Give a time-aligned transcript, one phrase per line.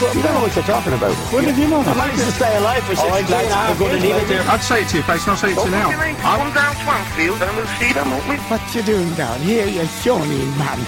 [0.00, 1.14] You don't know what you're talking about.
[1.32, 1.96] When did you know that?
[1.96, 4.28] I managed to stay alive for 16 and a half going to years, leave it
[4.28, 4.34] baby.
[4.42, 4.50] there.
[4.50, 5.88] I'd say it to your face, not say it to you now.
[5.90, 8.36] I'm down Swansfield and we'll see them, won't we?
[8.36, 10.78] What you doing down here, you shawny man?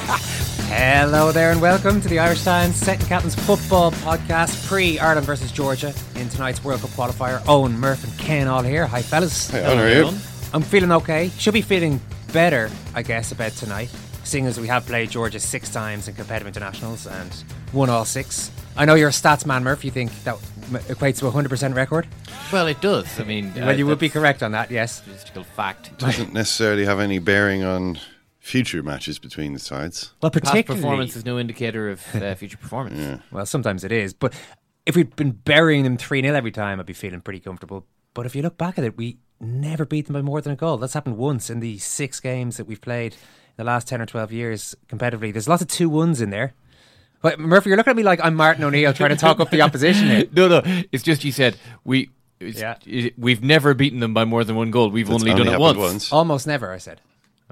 [0.67, 5.53] Hello there and welcome to the Irish Times Second Captain's Football Podcast pre Ireland versus
[5.53, 7.39] Georgia in tonight's World Cup qualifier.
[7.43, 8.87] Eoin, Murph and Ken all here.
[8.87, 9.49] Hi fellas.
[9.51, 10.07] Hey, how are you?
[10.53, 11.31] I'm feeling okay.
[11.39, 12.01] Should be feeling
[12.33, 13.91] better, I guess, about tonight.
[14.25, 18.51] Seeing as we have played Georgia six times in competitive internationals and won all six.
[18.77, 19.85] I know you're a stats man, Murph.
[19.85, 20.35] You think that
[20.73, 22.09] m- equates to a 100% record?
[22.53, 23.21] Well, it does.
[23.21, 24.97] I mean, well, you would be correct on that, yes.
[24.97, 25.97] Statistical fact.
[25.99, 27.99] Doesn't necessarily have any bearing on
[28.41, 30.13] future matches between the sides.
[30.21, 32.99] Well, Past performance is no indicator of uh, future performance.
[32.99, 33.19] Yeah.
[33.31, 34.35] Well, sometimes it is, but
[34.87, 37.87] if we'd been burying them 3 0 every time, I'd be feeling pretty comfortable.
[38.13, 40.57] But if you look back at it, we never beat them by more than a
[40.57, 40.77] goal.
[40.79, 43.19] That's happened once in the six games that we've played in
[43.57, 45.33] the last 10 or 12 years competitively.
[45.33, 46.55] There's lots of 2 1s in there.
[47.25, 49.63] But Murphy, you're looking at me like I'm Martin O'Neill trying to talk up the
[49.63, 50.25] opposition here.
[50.35, 50.63] No, no.
[50.93, 52.11] It's just you said we.
[52.39, 52.77] It's, Yeah.
[52.85, 54.91] it- we've never beaten them by more than one goal.
[54.91, 56.13] We've That's only, done it happened once.
[56.13, 57.01] Almost never, I said.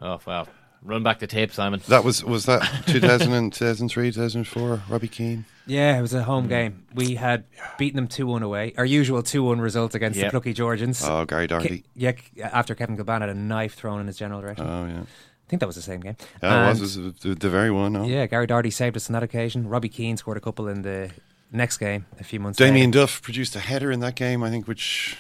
[0.03, 0.47] Oh wow!
[0.83, 1.81] Run back the tape, Simon.
[1.89, 4.83] That was was that 2000 2003, 2004.
[4.91, 5.47] Robbie Keane.
[5.67, 6.85] Yeah, it was a home game.
[6.93, 7.45] We had
[7.79, 8.75] beaten them 2 1 away.
[8.77, 10.27] Our usual 2 1 result against Yep.
[10.27, 11.03] the Plucky Georgians.
[11.03, 11.79] Oh, Gary Doherty.
[11.79, 12.13] Ke- yeah,
[12.53, 14.67] after Kevin Kilbane had a knife thrown in his general direction.
[14.67, 15.03] Oh yeah,
[15.47, 16.17] I think that was the same game.
[16.43, 16.67] yeah.
[16.67, 17.93] It was, it was the, the very one.
[17.93, 18.05] No?
[18.05, 19.69] Yeah, Gary Doherty saved us on that occasion.
[19.69, 21.11] Robbie Keane scored a couple in the
[21.51, 23.01] next game a few months Damien later.
[23.01, 25.19] Duff produced a header in that game, I think, which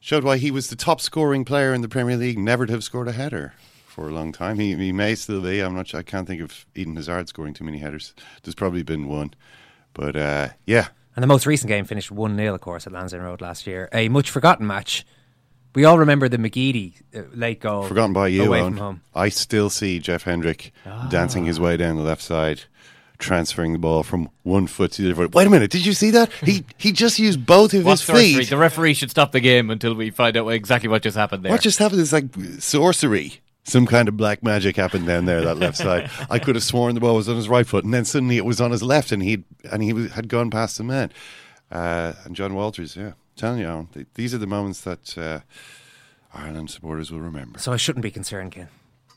[0.00, 2.38] showed why he was the top scoring player in the Premier League.
[2.38, 3.52] Never to have scored a header
[3.86, 4.58] for a long time.
[4.58, 5.60] He, he may still be.
[5.60, 5.88] I'm not.
[5.88, 6.00] sure.
[6.00, 8.14] I can't think of Eden Hazard scoring too many headers.
[8.42, 9.34] There's probably been one,
[9.92, 13.22] but uh, yeah, And the most recent game finished 1 0, of course, at Lansdowne
[13.22, 13.88] Road last year.
[13.92, 15.04] A much forgotten match.
[15.74, 17.84] We all remember the McGeady uh, late goal.
[17.84, 18.44] forgotten by you.
[18.44, 18.64] Away Eoin.
[18.68, 19.00] from home.
[19.14, 20.72] I still see Jeff Hendrick
[21.08, 22.62] dancing his way down the left side,
[23.18, 25.34] transferring the ball from one foot to the other foot.
[25.34, 26.30] Wait a minute, did you see that?
[26.44, 28.34] He he just used both of What his sorcery?
[28.34, 28.50] feet.
[28.50, 31.52] The referee should stop the game until we find out exactly what just happened there.
[31.52, 32.26] What just happened is like
[32.58, 33.40] sorcery.
[33.64, 36.10] Some kind of black magic happened down there, that left side.
[36.28, 38.44] I could have sworn the ball was on his right foot, and then suddenly it
[38.44, 41.12] was on his left, and he and he was, had gone past the man.
[41.70, 45.40] Uh, and John Walters, yeah, telling you, Alan, th- these are the moments that uh,
[46.34, 47.58] Ireland supporters will remember.
[47.58, 48.68] So I shouldn't be concerned, Ken.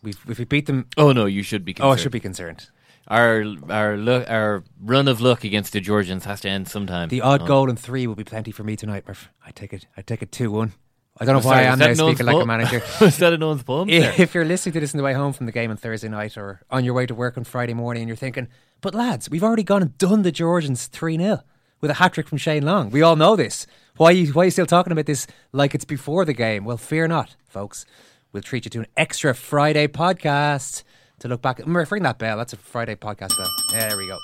[0.03, 0.87] We've, if we beat them.
[0.97, 1.73] oh no, you should be.
[1.73, 1.89] Concerned.
[1.89, 2.69] Oh, I should be concerned.
[3.07, 7.09] Our our luck, our run of luck against the Georgians has to end sometime.
[7.09, 7.45] The odd Oh.
[7.47, 9.29] goal in three will be plenty for me tonight, Murph.
[9.45, 9.85] I take it.
[9.95, 10.73] I take it 2 1.
[11.17, 12.81] I don't know Oh, why sorry, I am that now speaking like a manager.
[13.01, 13.87] is that a Nolan's poem?
[13.87, 14.13] there?
[14.17, 16.35] if you're listening to this on the way home from the game on Thursday night
[16.37, 18.47] or on your way to work on Friday morning and you're thinking,
[18.81, 21.41] but lads, we've already gone and done the Georgians 3 0
[21.81, 22.89] with a hat trick from Shane Long.
[22.89, 23.65] We all know this.
[23.97, 26.65] Why are, you, why are you still talking about this like it's before the game?
[26.65, 27.85] Well, fear not, folks.
[28.33, 30.83] We'll treat you to an extra Friday podcast
[31.19, 31.65] to look back.
[31.65, 32.35] Murph, ring that bell.
[32.37, 33.49] That's a Friday podcast bell.
[33.71, 34.17] There we go.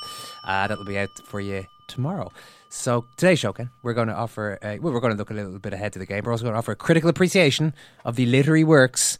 [0.45, 2.33] Uh, that'll be out for you tomorrow.
[2.69, 4.59] So today's show, Ken, we're going to offer.
[4.61, 6.25] Uh, well, we're going to look a little bit ahead to the game.
[6.25, 7.73] We're also going to offer a critical appreciation
[8.03, 9.19] of the literary works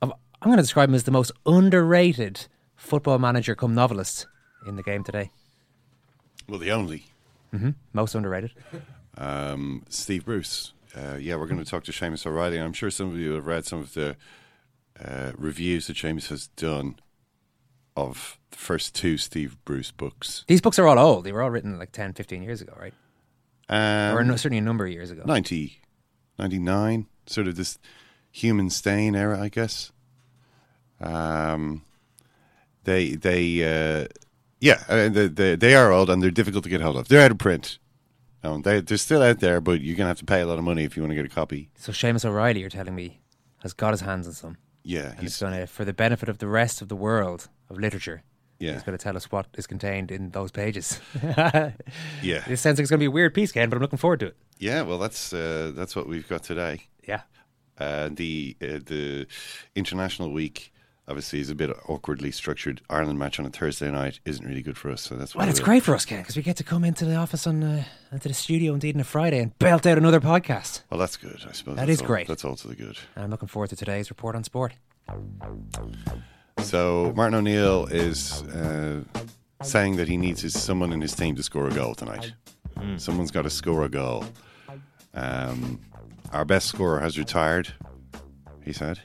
[0.00, 0.10] of.
[0.40, 2.46] I'm going to describe him as the most underrated
[2.76, 4.26] football manager come novelist
[4.66, 5.30] in the game today.
[6.48, 7.04] Well, the only
[7.50, 8.52] hmm Most underrated.
[9.16, 10.72] um, Steve Bruce.
[10.96, 12.58] Uh, yeah, we're going to talk to Seamas O'Reilly.
[12.58, 14.16] I'm sure some of you have read some of the
[15.02, 16.96] uh, reviews that Seamas has done
[17.96, 20.44] of the first two Steve Bruce books.
[20.48, 21.24] These books are all old.
[21.24, 22.94] They were all written like 10, 15 years ago, right?
[23.68, 25.22] Um, or no, certainly a number of years ago.
[25.26, 25.80] 90,
[26.38, 27.78] 99, sort of this
[28.30, 29.92] human stain era, I guess.
[31.00, 31.82] Um,
[32.84, 34.06] they they uh,
[34.60, 37.08] yeah, uh, they, they they are old and they're difficult to get hold of.
[37.08, 37.78] They're out of print.
[38.46, 40.64] Um, they they're still out there, but you're gonna have to pay a lot of
[40.64, 41.68] money if you want to get a copy.
[41.76, 43.20] So Seamas O'Reilly, you're telling me,
[43.58, 44.56] has got his hands on some.
[44.82, 47.78] Yeah, and he's going to, for the benefit of the rest of the world of
[47.78, 48.22] literature.
[48.58, 48.74] Yeah.
[48.74, 50.98] he's going to tell us what is contained in those pages.
[51.22, 51.72] yeah.
[52.22, 54.20] This sounds like it's going to be a weird piece, Ken, but I'm looking forward
[54.20, 54.36] to it.
[54.58, 56.82] Yeah, well, that's uh, that's what we've got today.
[57.06, 57.22] Yeah.
[57.78, 59.26] Uh, the uh, the
[59.74, 60.72] international week
[61.08, 62.80] obviously is a bit awkwardly structured.
[62.90, 65.48] Ireland match on a Thursday night isn't really good for us, so that's why Well,
[65.50, 67.84] it's great for us, Ken, because we get to come into the office on uh,
[68.12, 70.82] into the studio indeed on a Friday and belt out another podcast.
[70.90, 71.76] Well, that's good, I suppose.
[71.76, 72.26] That that's is all- great.
[72.28, 72.98] That's all to the good.
[73.14, 74.74] And I'm looking forward to today's report on sport.
[76.60, 79.02] So Martin O'Neill is uh,
[79.62, 82.32] saying that he needs his, someone in his team to score a goal tonight.
[82.96, 84.24] Someone's got to score a goal.
[85.14, 85.80] Um,
[86.32, 87.72] our best scorer has retired,
[88.62, 89.00] he said.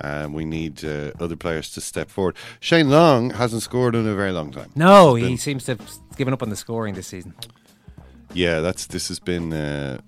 [0.00, 2.36] Um, we need uh, other players to step forward.
[2.60, 4.70] Shane Long hasn't scored in a very long time.
[4.74, 7.34] No, has he seems to have given up on the scoring this season.
[8.32, 9.52] yeah, that's this has been.
[9.52, 9.98] Uh,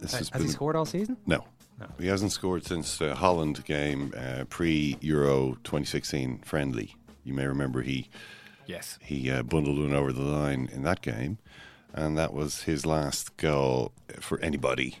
[0.00, 1.16] this Uh, has, has been he scored all season?
[1.26, 1.44] No.
[2.00, 6.96] He hasn't scored since the Holland game uh, pre Euro 2016 friendly.
[7.22, 8.10] You may remember he
[8.66, 8.98] Yes.
[9.00, 11.38] he uh, bundled one over the line in that game,
[11.94, 14.98] and that was his last goal for anybody.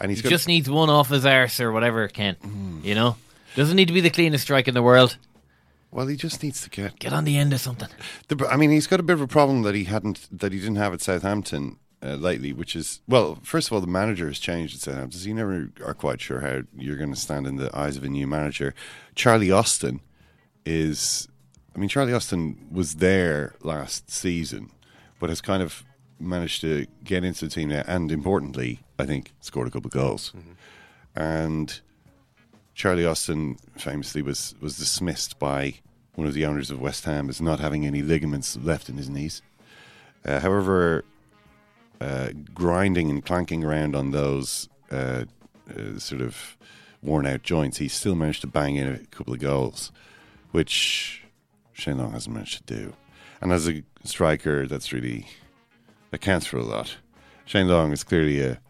[0.00, 2.36] And he's He just needs one off his arse or whatever, Ken.
[2.42, 2.84] Mm.
[2.84, 3.16] You know?
[3.54, 5.16] Doesn't need to be the cleanest strike in the world.
[5.90, 7.88] well, he just needs to get Get on the end of something.
[8.28, 10.58] The, I mean, he's got a bit of a problem that he hadn't that he
[10.58, 14.38] didn't have at Southampton uh, lately, which is well, first of all, the manager has
[14.38, 15.20] changed at Southampton.
[15.20, 18.04] So you never are quite sure how you're going to stand in the eyes of
[18.04, 18.74] a new manager.
[19.14, 20.00] Charlie Austin
[20.64, 21.28] is,
[21.76, 24.70] I mean, Charlie Austin was there last season,
[25.20, 25.84] but has kind of
[26.22, 29.92] managed to get into the team now, and importantly, I think scored a couple of
[29.92, 30.32] goals,
[31.14, 31.80] and.
[32.74, 35.74] Charlie Austin famously was, was dismissed by
[36.14, 39.08] one of the owners of West Ham as not having any ligaments left in his
[39.08, 39.42] knees.
[40.24, 41.04] Uh, however,
[42.00, 45.24] uh, grinding and clanking around on those uh,
[45.70, 46.56] uh, sort of
[47.02, 49.92] worn out joints, he still managed to bang in a couple of goals,
[50.50, 51.24] which
[51.72, 52.94] Shane Long hasn't managed to do.
[53.40, 55.26] And as a striker, that's really
[56.12, 56.98] that counts for a lot.
[57.44, 58.60] Shane Long is clearly a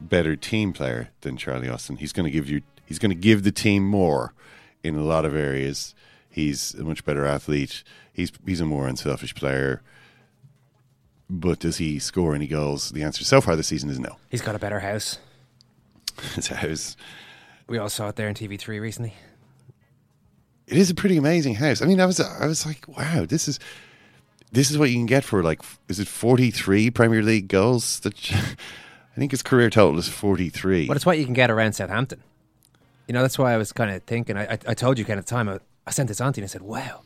[0.00, 1.96] better team player than Charlie Austin.
[1.96, 4.34] He's going to give you he's going to give the team more
[4.82, 5.94] in a lot of areas.
[6.28, 7.84] He's a much better athlete.
[8.12, 9.82] He's he's a more unselfish player.
[11.28, 12.90] But does he score any goals?
[12.90, 14.16] The answer so far this season is no.
[14.30, 15.18] He's got a better house.
[16.34, 16.96] His house.
[17.66, 19.12] We all saw it there in TV3 recently.
[20.68, 21.82] It is a pretty amazing house.
[21.82, 23.58] I mean, I was I was like, wow, this is
[24.52, 28.00] this is what you can get for like is it forty three Premier League goals?
[28.00, 30.86] That I think his career total is forty three.
[30.86, 32.22] But it's what you can get around Southampton.
[33.06, 34.36] You know, that's why I was kind of thinking.
[34.36, 35.48] I, I, I told you kind of time.
[35.48, 37.02] I, I sent this on to you and I said, "Wow,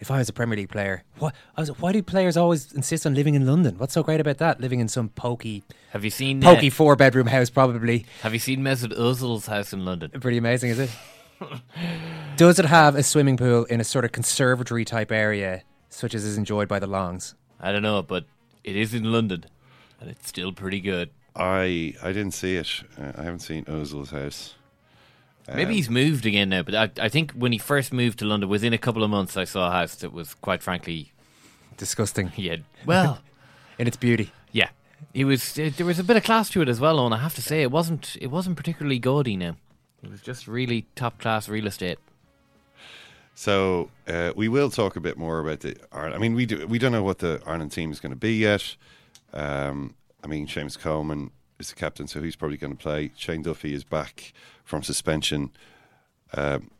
[0.00, 1.34] if I was a Premier League player, what?
[1.56, 3.78] I was, why do players always insist on living in London?
[3.78, 4.60] What's so great about that?
[4.60, 8.06] Living in some pokey, Have you seen pokey uh, four bedroom house, probably.
[8.22, 10.10] Have you seen Mesut Ozil's house in London?
[10.20, 10.90] Pretty amazing, is it?
[12.36, 15.62] Does it have a swimming pool in a sort of conservatory type area,
[15.94, 17.34] such as is enjoyed by the Longs?
[17.60, 18.24] I don't know, but
[18.62, 19.44] it is in London,
[20.00, 21.10] and it's still pretty good.
[21.36, 22.68] I I didn't see it.
[22.98, 24.54] Uh, I haven't seen Ozil's house.
[25.48, 28.24] Maybe Um, he's moved again now, but I, I think when he first moved to
[28.24, 31.12] London, within a couple of months, I saw a house that was quite frankly
[31.76, 32.32] Disgusting.
[32.36, 33.18] Yeah, well,
[33.78, 34.30] in its beauty.
[34.52, 34.68] Yeah,
[35.12, 35.58] it was.
[35.58, 37.42] It, there was a bit of class to it as well, and I have to
[37.42, 38.16] say, it wasn't.
[38.20, 39.36] It wasn't particularly gaudy.
[39.36, 39.56] Now,
[40.02, 41.98] it was just really top class real estate.
[43.34, 45.76] So uh, we will talk a bit more about the.
[45.92, 46.14] Ireland.
[46.14, 46.66] I mean, we do.
[46.66, 48.76] We don't know what the Ireland team is going to be yet.
[49.32, 53.10] Um, I mean, James Coleman is the captain, so he's probably going to play.
[53.16, 54.32] Shane Duffy is back
[54.64, 55.50] from suspension.
[56.32, 56.70] Um,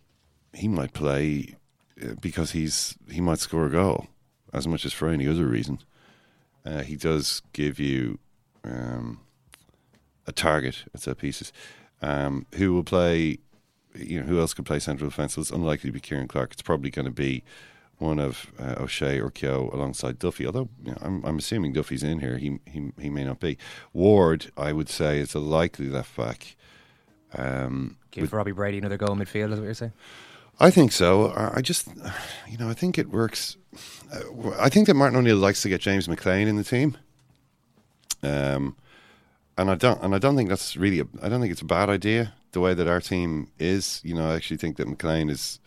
[0.53, 1.57] he might play
[2.03, 4.07] uh, because he's he might score a goal
[4.53, 5.81] as much as for any other reason.
[6.65, 8.19] Uh, he does give you
[8.63, 9.21] um,
[10.27, 11.53] a target at set pieces.
[12.01, 13.39] Um, who will play?
[13.95, 15.37] You know, who else could play central defence?
[15.37, 16.53] Well, it's unlikely to be Ciaran Clark.
[16.53, 17.45] It's probably going to be
[17.99, 20.47] one of uh, O'Shea or Keogh alongside Duffy.
[20.47, 22.39] Although you know, I'm, I'm assuming Duffy's in here.
[22.39, 23.57] He he he may not be.
[23.93, 26.57] Ward, I would say, is a likely left back.
[27.37, 29.93] Um, Give Robbie Brady another goal in midfield, is what you're saying?
[30.61, 31.29] I think so.
[31.31, 31.89] I I just,
[32.49, 33.57] you know, I think it works.
[34.13, 36.97] Uh, I think that Martin O'Neill likes to get James McLean in the team.
[38.23, 38.77] Um,
[39.57, 41.01] and I don't, and I don't think that's really.
[41.23, 44.01] I don't think it's a bad idea the way that our team is.
[44.05, 45.61] You know, I actually think that McLean is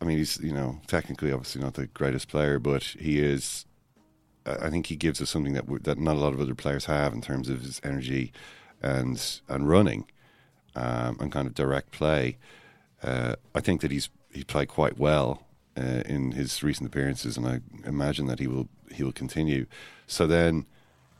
[0.00, 3.66] I mean, he's you know technically obviously not the greatest player, but he is.
[4.46, 7.12] I think he gives us something that that not a lot of other players have
[7.12, 8.32] in terms of his energy
[8.82, 10.06] and and running
[10.74, 12.38] um, and kind of direct play.
[13.02, 17.46] Uh, I think that he's he played quite well uh, in his recent appearances, and
[17.46, 19.66] I imagine that he will he will continue.
[20.06, 20.64] So then,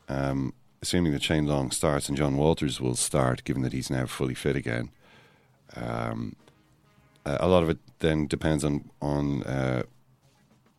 [0.09, 4.05] um, assuming that Shane Long starts and John Walters will start, given that he's now
[4.05, 4.89] fully fit again,
[5.75, 6.35] um,
[7.25, 9.83] uh, a lot of it then depends on on uh,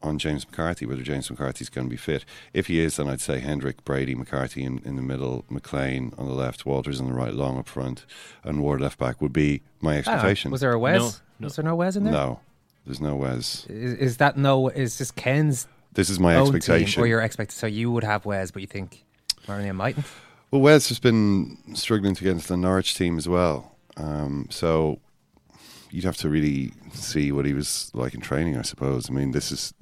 [0.02, 2.24] on James McCarthy whether James McCarthy's going to be fit.
[2.52, 6.26] If he is, then I'd say Hendrick, Brady, McCarthy in, in the middle, McLean on
[6.26, 8.04] the left, Walters on the right, Long up front,
[8.42, 10.50] and Ward left back would be my Ah, expectation.
[10.50, 11.22] was there a Wes?
[11.38, 12.12] Was there no Wes in there?
[12.12, 12.40] No,
[12.84, 13.66] there's no Wes.
[13.66, 14.68] Is, is that no?
[14.68, 15.68] Is this Ken's?
[15.92, 17.02] This is my own team, expectation.
[17.02, 17.58] or your expectation?
[17.60, 19.04] So you would have Wes, but you think
[19.46, 20.06] Marnia mightn't.
[20.50, 23.74] Well, Wes has been struggling against the Norwich team as well.
[23.96, 25.00] Um, so
[25.90, 29.10] you'd have to really see what he was like in training, I suppose.
[29.10, 29.72] I mean, this is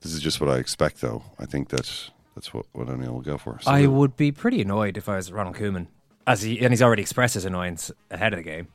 [0.00, 1.22] this is just what I expect, though.
[1.38, 3.58] I think that that's what, what O'Neill will go for.
[3.60, 5.86] So I would be pretty annoyed if I was Ronald Koeman,
[6.26, 8.68] as he and he's already expressed his annoyance ahead of the game.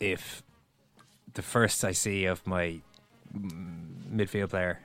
[0.00, 0.42] If
[1.34, 2.80] the first I see of my
[3.34, 4.80] midfield player,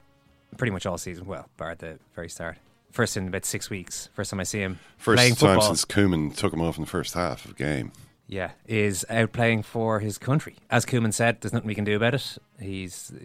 [0.58, 2.58] pretty much all season, well, bar at the very start,
[2.92, 6.36] first in about six weeks, first time I see him First time football, since Koeman
[6.36, 7.92] took him off in the first half of the game.
[8.28, 10.56] yeah, is out playing for his country.
[10.70, 12.38] As Koeman said, there's nothing we can do about it.
[12.60, 13.20] He's uh,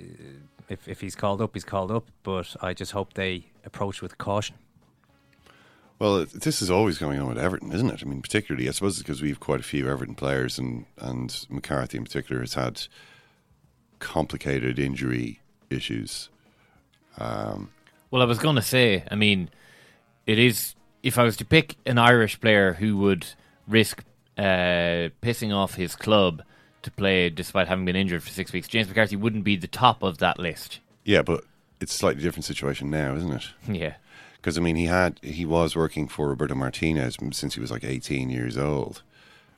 [0.68, 2.11] if if he's called up, he's called up.
[2.23, 4.56] But I just hope they approach with caution.
[5.99, 8.02] Well, this is always going on with Everton, isn't it?
[8.02, 10.87] I mean, particularly, I suppose, it's because we have quite a few Everton players, and
[10.99, 12.83] and McCarthy in particular has had
[14.00, 15.40] complicated injury
[15.71, 16.28] issues.
[17.16, 17.71] Um,
[18.14, 19.50] Well, I was going to say, I mean,
[20.25, 20.76] it is.
[21.02, 23.26] If I was to pick an Irish player who would
[23.66, 24.04] risk
[24.38, 26.44] uh, pissing off his club
[26.83, 30.04] to play despite having been injured for six weeks, James McCarthy wouldn't be the top
[30.04, 30.78] of that list.
[31.04, 31.42] yeah, but
[31.80, 33.49] it's a slightly different situation now, isn't it?
[33.66, 33.94] Yeah.
[34.37, 37.83] Because I mean, he had he was working for Roberto Martinez since he was like
[37.83, 39.02] 18 years old,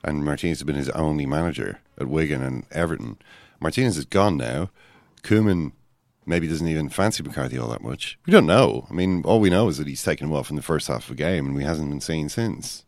[0.02, 3.18] and Martinez has been his only manager at Wigan and Everton.
[3.60, 4.70] Martinez is gone now.
[5.22, 5.72] Koeman
[6.26, 8.18] maybe doesn't even fancy McCarthy all that much.
[8.26, 8.86] We don't know.
[8.90, 11.06] I mean, all we know is that he's taken him off in the first half
[11.06, 12.84] of a game, and we hasn't been seen since.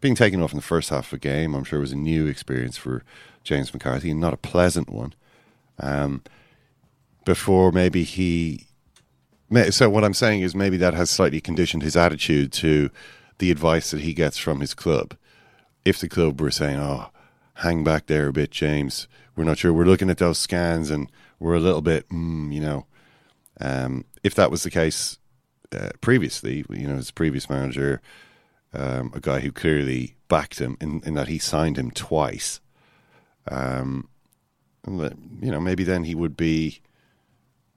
[0.00, 2.26] Being taken off in the first half of a game, I'm sure, was a new
[2.26, 3.04] experience for
[3.44, 5.14] James McCarthy, and not a pleasant one.
[5.78, 6.22] Um,
[7.24, 8.66] before maybe he
[9.70, 12.90] So what I'm saying is maybe that has slightly conditioned his attitude to
[13.38, 15.16] the advice that he gets from his club.
[15.84, 17.10] If the club were saying, "Oh,
[17.56, 19.08] hang back there a bit, James.
[19.36, 19.72] We're not sure.
[19.72, 21.10] We're looking at those scans and
[21.42, 22.86] we're a little bit, mm, you know."
[23.60, 25.18] Um, if that was the case
[25.72, 28.00] uh, previously, you know, his previous manager,
[28.72, 32.60] um, a guy who clearly backed him in, in that he signed him twice.
[33.48, 34.08] Um,
[34.86, 36.80] you know, maybe then he would be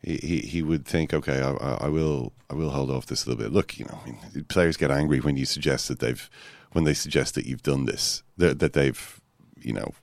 [0.02, 3.26] he, he he would think, okay, I, I I will I will hold off this
[3.26, 3.54] a little bit.
[3.54, 6.30] Look, you know, I mean, players get angry when you suggest that they've
[6.72, 9.22] when they suggest that you've done this that, that they've
[9.60, 9.94] you know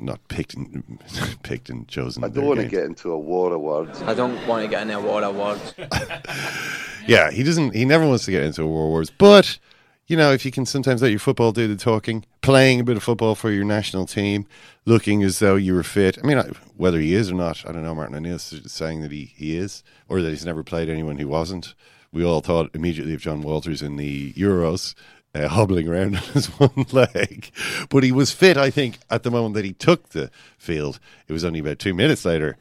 [0.00, 1.00] not picked and
[1.42, 2.24] picked and chosen.
[2.24, 4.02] I don't want to get into a war of words.
[4.02, 5.74] I don't want to get in a war of words.
[7.06, 7.74] Yeah, he doesn't.
[7.74, 9.10] He never wants to get into a war wars.
[9.10, 9.58] But
[10.06, 12.96] you know, if you can sometimes let your football do the talking, playing a bit
[12.96, 14.46] of football for your national team,
[14.84, 16.18] looking as though you were fit.
[16.22, 16.38] I mean,
[16.76, 17.94] whether he is or not, I don't know.
[17.94, 21.74] Martin O'Neill's saying that he, he is, or that he's never played anyone who wasn't.
[22.12, 24.94] We all thought immediately of John Walters in the Euros.
[25.34, 27.50] Uh, hobbling around on his one leg,
[27.88, 28.56] but he was fit.
[28.56, 31.92] I think at the moment that he took the field, it was only about two
[31.92, 32.56] minutes later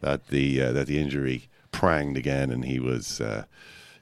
[0.00, 3.44] that the uh, that the injury pranged again, and he was uh,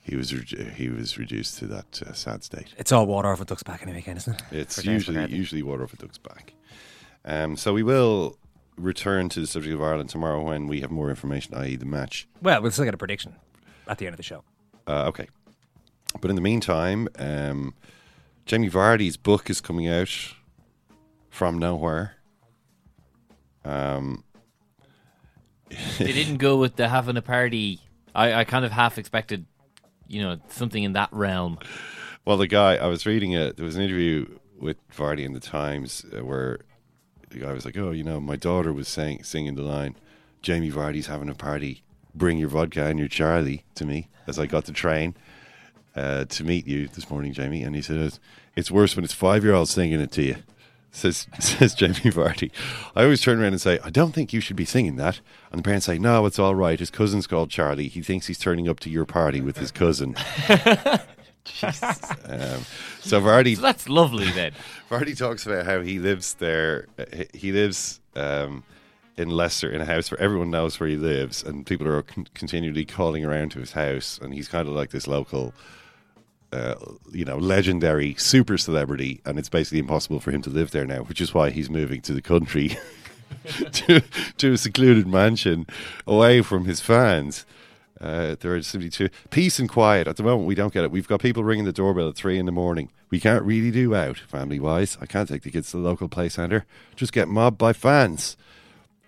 [0.01, 2.73] he was re- he was reduced to that uh, sad state.
[2.79, 4.43] It's all water off a duck's back anyway, again, isn't it?
[4.53, 6.55] It's For usually usually water off a duck's back.
[7.25, 8.39] Um, so we will
[8.77, 12.29] return to the subject of Ireland tomorrow when we have more information, i.e., the match.
[12.43, 13.35] Well, we'll still get a prediction
[13.89, 14.45] at the end of the show.
[14.87, 15.27] Uh, okay,
[16.21, 17.75] but in the meantime, um,
[18.47, 20.35] Jamie Vardy's book is coming out
[21.31, 22.17] from nowhere.
[23.65, 24.25] Um,
[25.99, 27.81] they didn't go with the having a party.
[28.15, 29.47] I, I kind of half expected,
[30.07, 31.59] you know, something in that realm.
[32.27, 33.57] Well, the guy I was reading it.
[33.57, 34.27] There was an interview
[34.59, 36.61] with Vardy in the Times uh, where
[37.31, 39.97] the guy was like, "Oh, you know, my daughter was saying singing the line,
[40.43, 41.83] Jamie Vardy's having a party.
[42.15, 45.15] Bring your vodka and your Charlie to me." As I got the train
[45.97, 48.19] uh, to meet you this morning, Jamie, and he said,
[48.57, 50.37] "It's worse when it's five year olds singing it to you."
[50.95, 52.53] Says says Jamie Vardy.
[52.95, 55.19] I always turn around and say, "I don't think you should be singing that."
[55.51, 56.79] And the parents say, "No, it's all right.
[56.79, 57.89] His cousin's called Charlie.
[57.89, 60.15] He thinks he's turning up to your party with his cousin."
[61.65, 62.65] Um,
[63.01, 64.53] so Vardy, So that's lovely then.
[64.91, 66.87] Vardy talks about how he lives there.
[66.99, 68.63] uh, he- He lives um,
[69.17, 72.29] in Leicester in a house where everyone knows where he lives, and people are con-
[72.35, 75.53] continually calling around to his house, and he's kind of like this local.
[76.55, 76.77] Uh,
[77.11, 81.03] you know, legendary super celebrity, and it's basically impossible for him to live there now,
[81.03, 82.79] which is why he's moving to the country
[83.73, 84.01] to,
[84.39, 85.67] to a secluded mansion
[86.07, 87.45] away from his fans.
[88.01, 90.07] Uh, there are simply two peace and quiet.
[90.07, 90.93] At the moment, we don't get it.
[90.93, 92.89] We've got people ringing the doorbell at three in the morning.
[93.11, 94.97] We can't really do out family wise.
[95.01, 96.67] I can't take the kids to the local play centre.
[96.95, 98.37] Just get mobbed by fans.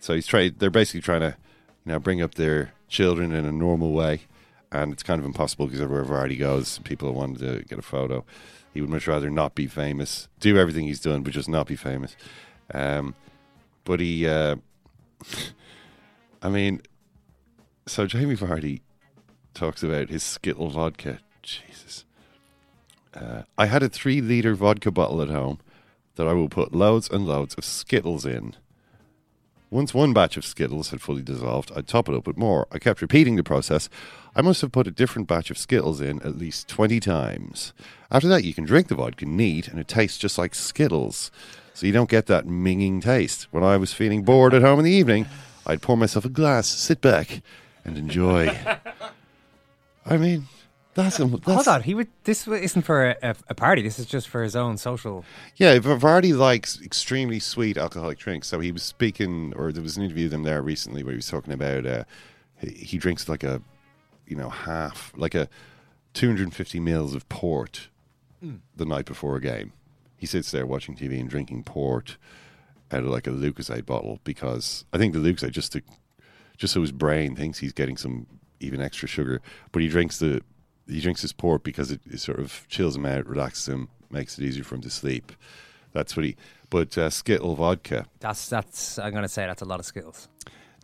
[0.00, 0.56] So he's trying.
[0.58, 1.36] They're basically trying to,
[1.84, 4.22] you know, bring up their children in a normal way,
[4.72, 8.24] and it's kind of impossible because everywhere Vardy goes, people want to get a photo.
[8.74, 11.76] He would much rather not be famous, do everything he's done, but just not be
[11.76, 12.16] famous.
[12.74, 13.14] Um,
[13.84, 14.56] but he, uh,
[16.42, 16.82] I mean,
[17.86, 18.80] so Jamie Vardy
[19.54, 21.20] talks about his Skittle vodka.
[21.42, 22.04] Jesus.
[23.14, 25.60] Uh, I had a three liter vodka bottle at home
[26.16, 28.54] that I will put loads and loads of Skittles in.
[29.68, 32.68] Once one batch of Skittles had fully dissolved, I'd top it up with more.
[32.70, 33.88] I kept repeating the process.
[34.36, 37.72] I must have put a different batch of Skittles in at least 20 times.
[38.10, 41.32] After that, you can drink the vodka neat and it tastes just like Skittles.
[41.74, 43.48] So you don't get that minging taste.
[43.50, 45.26] When I was feeling bored at home in the evening,
[45.66, 47.42] I'd pour myself a glass, sit back,
[47.84, 48.56] and enjoy.
[50.06, 50.46] I mean,
[51.02, 52.08] that's, that's Hold on, he would.
[52.24, 53.82] This isn't for a, a, party.
[53.82, 55.24] This is just for his own social.
[55.56, 58.48] Yeah, Vardy likes extremely sweet alcoholic drinks.
[58.48, 61.16] So he was speaking, or there was an interview with him there recently where he
[61.16, 62.04] was talking about uh,
[62.58, 63.62] he, he drinks like a,
[64.26, 65.48] you know, half, like a
[66.14, 67.88] 250 mils of port
[68.44, 68.60] Mm.
[68.76, 69.72] the night before a game.
[70.16, 72.18] He sits there watching TV and drinking port
[72.90, 75.82] out of like a Lucozade bottle because I think the Lucozade just to,
[76.58, 78.26] just so his brain thinks he's getting some
[78.60, 79.40] even extra sugar,
[79.72, 80.42] but he drinks the
[80.88, 84.38] he drinks his port because it, it sort of chills him out, relaxes him, makes
[84.38, 85.32] it easier for him to sleep.
[85.92, 86.36] That's what he.
[86.70, 88.06] But uh, Skittle vodka.
[88.20, 88.98] That's that's.
[88.98, 90.28] I'm gonna say that's a lot of skills.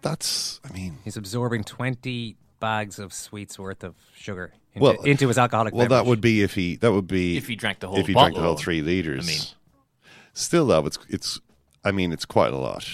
[0.01, 0.61] That's.
[0.69, 5.39] I mean, he's absorbing twenty bags of sweets worth of sugar into, well, into his
[5.39, 5.75] alcoholic.
[5.75, 6.05] Well, beverage.
[6.05, 8.13] that would be if he that would be If he drank the whole if he
[8.13, 9.27] drank the whole three liters.
[9.27, 9.41] I mean-
[10.33, 11.41] still though, it's it's.
[11.85, 12.87] I mean, it's quite a lot.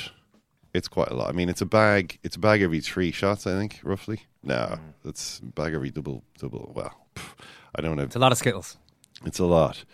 [0.75, 1.29] It's quite a lot.
[1.29, 2.19] I mean, it's a bag.
[2.23, 3.47] It's a bag every three shots.
[3.47, 4.21] I think roughly.
[4.43, 6.73] No, it's a bag every double double.
[6.75, 7.33] Well, pff,
[7.75, 8.03] I don't know.
[8.05, 8.77] It's a lot of skittles.
[9.25, 9.85] It's a lot.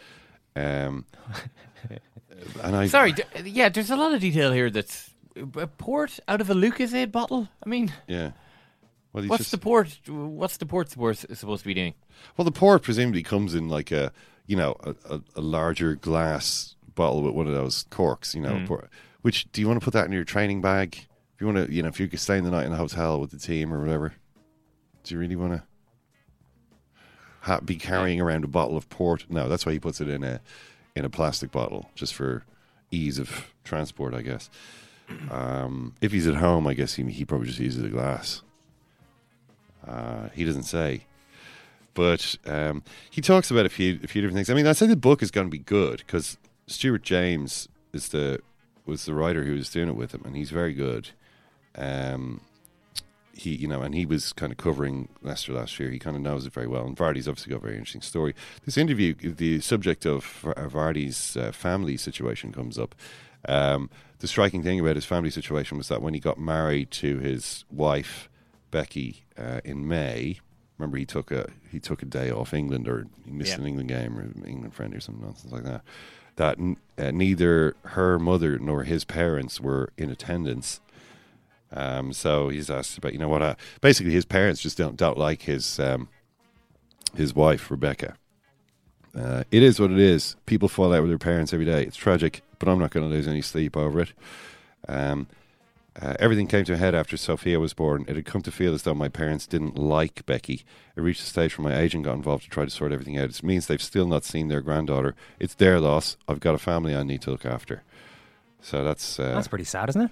[0.56, 1.04] Um,
[2.62, 5.10] and I Sorry, d- yeah, there's a lot of detail here that's
[5.56, 7.48] a port out of a Lucozade bottle.
[7.64, 8.32] I mean, Yeah.
[9.12, 10.00] Well, what's just- the port?
[10.08, 11.94] What's the port supposed supposed to be doing?
[12.36, 14.12] Well, the port presumably comes in like a
[14.46, 18.34] you know a, a, a larger glass bottle with one of those corks.
[18.34, 18.88] You know, Mm.
[19.24, 21.06] Which do you want to put that in your training bag?
[21.34, 22.76] If you want to, you know, if you could stay in the night in a
[22.76, 24.12] hotel with the team or whatever,
[25.02, 25.62] do you really want to
[27.40, 29.24] ha- be carrying around a bottle of port?
[29.30, 30.42] No, that's why he puts it in a
[30.94, 32.44] in a plastic bottle just for
[32.90, 34.50] ease of transport, I guess.
[35.30, 38.42] Um, if he's at home, I guess he he probably just uses a glass.
[39.88, 41.06] Uh, he doesn't say
[41.94, 44.50] but um, he talks about a few a few different things.
[44.50, 48.08] I mean, I say the book is going to be good because Stuart James is
[48.08, 48.40] the
[48.86, 51.10] was the writer who was doing it with him, and he's very good.
[51.76, 52.40] Um,
[53.32, 55.90] he, you know, and he was kind of covering Leicester last year.
[55.90, 58.34] He kind of knows it very well, and Vardy's obviously got a very interesting story.
[58.64, 62.94] This interview, the subject of Vardy's uh, family situation comes up.
[63.48, 67.18] Um, the striking thing about his family situation was that when he got married to
[67.18, 68.28] his wife
[68.70, 70.38] Becky uh, in May,
[70.78, 73.58] remember he took a he took a day off England or he missed Yeah.
[73.60, 75.82] an England game or an England friend or some nonsense like that.
[76.36, 80.80] That n- uh, neither her mother nor his parents were in attendance.
[81.72, 83.58] Um, so he's asked about you know what?
[83.80, 86.08] Basically, his parents just don't don't like his um,
[87.14, 88.16] his wife Rebecca.
[89.16, 90.34] Uh, it is what it is.
[90.46, 91.84] People fall out with their parents every day.
[91.84, 94.12] It's tragic, but I'm not going to lose any sleep over it.
[94.88, 95.28] Um,
[96.00, 98.04] uh, everything came to a head after Sophia was born.
[98.08, 100.64] It had come to feel as though my parents didn't like Becky.
[100.96, 103.30] It reached a stage where my agent got involved to try to sort everything out.
[103.30, 105.14] It means they've still not seen their granddaughter.
[105.38, 106.16] It's their loss.
[106.26, 107.82] I've got a family I need to look after.
[108.60, 110.10] So that's uh, That's pretty sad, isn't it?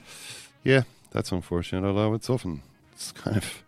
[0.63, 1.87] yeah, that's unfortunate.
[1.87, 3.65] Although it's often it's kind of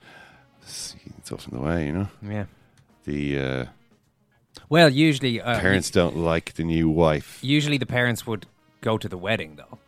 [0.62, 2.08] it's, it's often the way, you know.
[2.22, 2.44] Yeah.
[3.04, 3.64] The uh,
[4.68, 7.38] Well, usually uh, parents don't like the new wife.
[7.42, 8.46] Usually, the parents would
[8.80, 9.78] go to the wedding, though.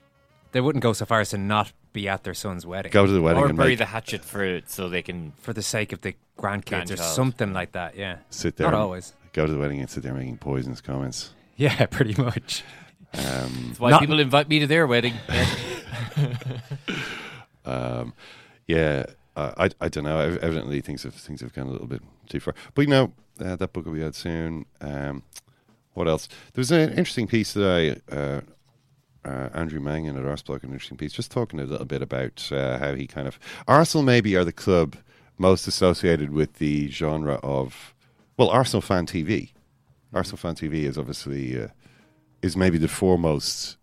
[0.53, 2.93] They wouldn't go so far as to not be at their son's wedding.
[2.93, 5.33] Go to the wedding or and bury make- the hatchet for it so they can
[5.39, 7.97] for the sake of the grandkids or something like that.
[7.97, 8.71] Yeah, Sit there.
[8.71, 9.15] Not always.
[9.33, 11.31] Go to the wedding and sit there making poisonous comments.
[11.57, 12.63] Yeah, pretty much.
[13.15, 15.15] Um, That's why Not- people invite me to their wedding.
[17.65, 18.13] um,
[18.67, 19.07] yeah,
[19.37, 20.19] uh, I I don't know.
[20.41, 22.55] Evidently, things have things have gone a little bit too far.
[22.75, 24.67] But you know, uh, that book will be out soon.
[24.81, 25.23] Um,
[25.95, 26.29] what else?
[26.53, 28.41] There's an interesting piece that I uh,
[29.27, 32.79] uh, Andrew Mangan at Arsenal, an interesting piece, just talking a little bit about uh,
[32.79, 34.97] how he kind of Arsenal maybe are the club
[35.39, 37.95] most associated with the genre of
[38.37, 39.51] well, Arsenal fan TV.
[40.13, 41.69] Arsenal fan TV is obviously uh,
[42.43, 43.77] is maybe the foremost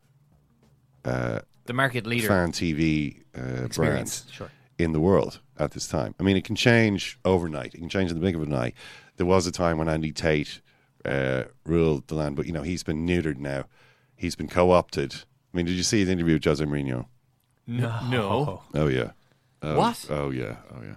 [1.06, 2.28] uh, The market leader.
[2.28, 4.50] fan TV uh, brand sure.
[4.78, 6.16] in the world at this time.
[6.20, 7.74] I mean, it can change overnight.
[7.74, 8.74] It can change in the blink of an eye.
[9.18, 10.62] There was a time when Andy Tate
[11.06, 13.66] uh, ruled the land, but you know he's been neutered now.
[14.16, 15.24] He's been co-opted.
[15.54, 17.06] I mean, did you see his interview with Jose Mourinho?
[17.68, 18.00] No.
[18.10, 18.62] no.
[18.74, 19.12] Oh yeah.
[19.62, 20.06] Oh, What?
[20.10, 20.58] Oh yeah.
[20.74, 20.96] Oh yeah.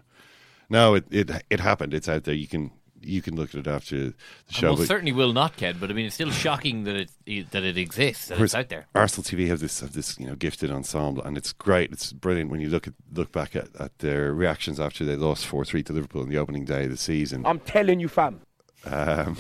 [0.69, 1.95] No, it it it happened.
[1.95, 2.35] It's out there.
[2.35, 2.71] You can
[3.03, 4.15] you can look at it after the
[4.51, 4.71] show.
[4.71, 5.77] most but- certainly will not, Ken.
[5.79, 8.87] But I mean, it's still shocking that it that it exists, that it's out there.
[8.95, 11.93] Arsenal TV have this have this you know gifted ensemble, and it's great.
[11.93, 15.47] It's brilliant when you look at look back at, at their reactions after they lost
[15.47, 17.47] four three to Liverpool in the opening day of the season.
[17.47, 18.41] I'm telling you, fam.
[18.87, 19.37] um,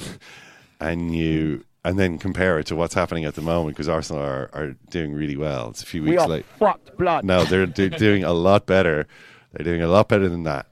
[0.78, 4.50] and you and then compare it to what's happening at the moment because Arsenal are,
[4.52, 5.70] are doing really well.
[5.70, 6.44] It's a few We weeks are late.
[6.58, 7.24] fucked blood.
[7.24, 9.06] No, they're, they're doing a lot better.
[9.52, 10.66] They're doing a lot better than that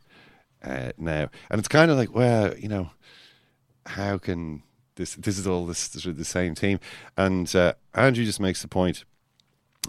[0.64, 2.90] uh, now, and it's kind of like, well, you know,
[3.86, 4.64] how can
[4.96, 5.14] this?
[5.14, 6.80] This is all this sort of the same team.
[7.16, 9.04] And uh, Andrew just makes the point.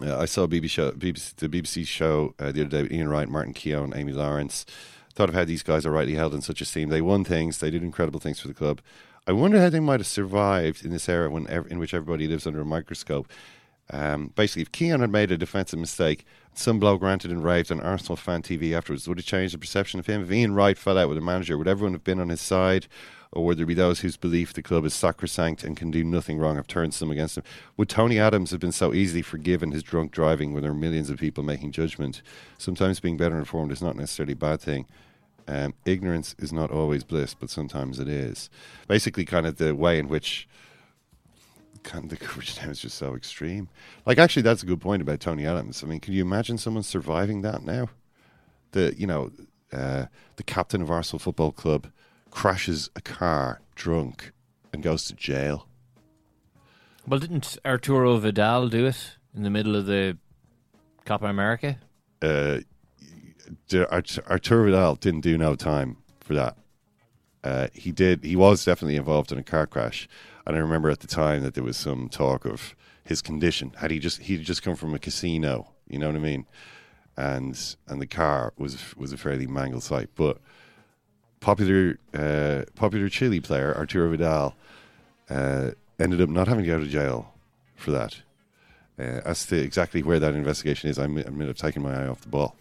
[0.02, 3.10] Uh, I saw BBC show, BBC, the BBC show uh, the other day with Ian
[3.10, 4.66] Wright, Martin Keown, Amy Lawrence.
[5.14, 6.90] Thought of how these guys are rightly held in such esteem.
[6.90, 7.60] They won things.
[7.60, 8.82] They did incredible things for the club.
[9.28, 12.46] I wonder how they might have survived in this era when in which everybody lives
[12.46, 13.28] under a microscope.
[13.92, 17.80] Um, basically, if Keown had made a defensive mistake, some bloke ranted and raved on
[17.80, 20.24] Arsenal fan TV afterwards, would it change the perception of him?
[20.24, 22.88] If Ian Wright fell out with a manager, would everyone have been on his side?
[23.32, 26.38] Or would there be those whose belief the club is sacrosanct and can do nothing
[26.38, 27.44] wrong have turned some against him?
[27.76, 31.10] Would Tony Adams have been so easily forgiven his drunk driving when there are millions
[31.10, 32.22] of people making judgment?
[32.58, 34.86] Sometimes being better informed is not necessarily a bad thing.
[35.48, 38.50] Um, ignorance is not always bliss, but sometimes it is.
[38.88, 40.48] Basically, kind of the way in which
[41.84, 43.70] kind of the coverage now is just so extreme.
[44.06, 45.84] Like, actually, that's a good point about Tony Adams.
[45.84, 47.90] I mean, can you imagine someone surviving that now?
[48.72, 49.32] The you know,
[49.72, 50.06] uh,
[50.36, 51.88] the captain of Arsenal Football Club
[52.32, 54.32] crashes a car drunk
[54.74, 55.68] and goes to jail.
[57.08, 60.18] Well, didn't Arturo Vidal do it in the middle of the
[61.06, 61.78] Copa America?
[62.22, 62.60] Uh,
[63.90, 66.58] Art- Arturo Vidal didn't do no time for that.
[67.44, 68.24] Uh, he did.
[68.24, 70.10] He was definitely involved in a car crash,
[70.46, 73.72] and I remember at the time that there was some talk of his condition.
[73.78, 76.48] Had he just he'd just come from a casino, you know what I mean,
[77.16, 80.10] and and the car was was a fairly mangled sight.
[80.16, 80.40] But
[81.40, 84.56] popular uh, popular Chile player Arturo Vidal
[85.30, 87.34] uh, ended up not having to go to jail
[87.76, 88.22] for that.
[88.98, 92.22] Uh, as to exactly where that investigation is, I'm, I'm have taken my eye off
[92.22, 92.56] the ball.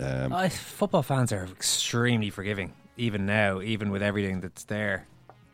[0.00, 5.06] Um, football fans are extremely forgiving, even now, even with everything that's there.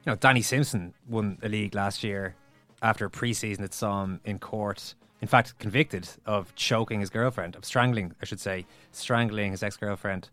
[0.04, 2.34] You know, Danny Simpson won a league last year
[2.82, 4.94] after a preseason that saw him in court.
[5.22, 9.78] In fact, convicted of choking his girlfriend, of strangling, I should say, strangling his ex
[9.78, 10.28] girlfriend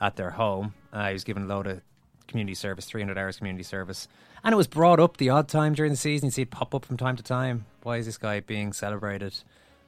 [0.00, 0.74] at their home.
[0.92, 1.80] Uh, he was given a load of
[2.28, 4.06] community service, 300 hours community service.
[4.44, 6.26] And it was brought up the odd time during the season.
[6.26, 7.66] You see it pop up from time to time.
[7.82, 9.34] Why is this guy being celebrated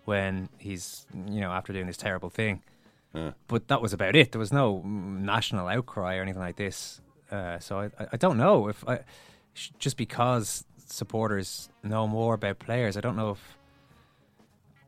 [0.05, 2.63] when he's, you know, after doing this terrible thing?
[3.47, 4.33] But that was about it.
[4.33, 7.01] There was no national outcry or anything like this.
[7.31, 9.01] Uh, so I, I- I don't know if I,
[9.79, 13.57] just because supporters know more about players, I don't know if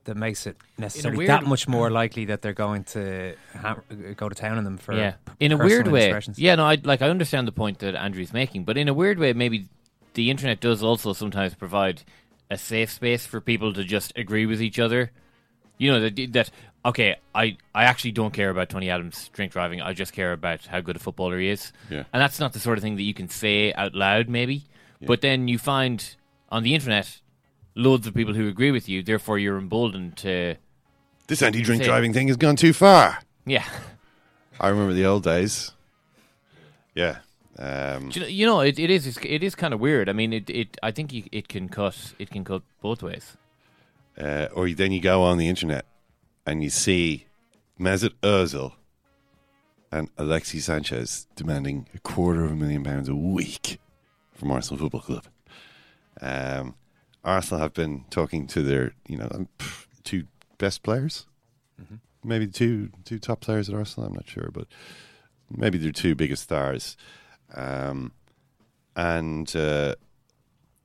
[0.04, 3.76] that makes it necessarily weird- that much more likely that they're going to ha-
[4.16, 6.08] go to town on them for yeah, in a weird way.
[6.38, 9.18] Yeah, no, I like I understand the point that Andrew's making, but in a weird
[9.18, 9.68] way, maybe
[10.14, 12.02] the internet does also sometimes provide
[12.50, 15.12] a safe space for people to just agree with each other.
[15.78, 16.50] You know that that
[16.84, 19.80] okay, I I actually don't care about Tony Adams drink driving.
[19.80, 21.72] I just care about how good a footballer he is.
[21.90, 22.04] Yeah.
[22.12, 24.64] and that's not the sort of thing that you can say out loud, maybe.
[25.02, 26.14] But then you find
[26.50, 27.20] on the internet
[27.74, 29.02] loads of people who agree with you.
[29.02, 30.56] Therefore, you're emboldened to
[31.26, 33.18] this anti-drink driving thing has gone too far.
[33.46, 33.64] Yeah.
[34.60, 35.70] I remember the old days.
[36.94, 37.18] Yeah.
[37.58, 40.08] Um, You know, you know it, it is it's- it is kind of weird.
[40.08, 43.36] I mean, it, it I think you, it can cut it can cut both ways.
[44.20, 45.84] uh, or then you go on the internet
[46.50, 47.26] and you see
[47.78, 48.72] Mesut Ozil
[49.92, 53.78] and Alexis Sanchez demanding a quarter of a million pounds a week
[54.34, 55.24] from Arsenal Football Club.
[56.20, 56.74] Um,
[57.22, 59.48] Arsenal have been talking to their, you know, um,
[60.02, 60.24] two
[60.58, 61.26] best players,
[62.24, 64.08] maybe two two top players at Arsenal.
[64.08, 64.66] I'm not sure, but
[65.56, 66.96] maybe their two biggest stars.
[67.54, 68.10] Um,
[68.96, 69.94] and uh,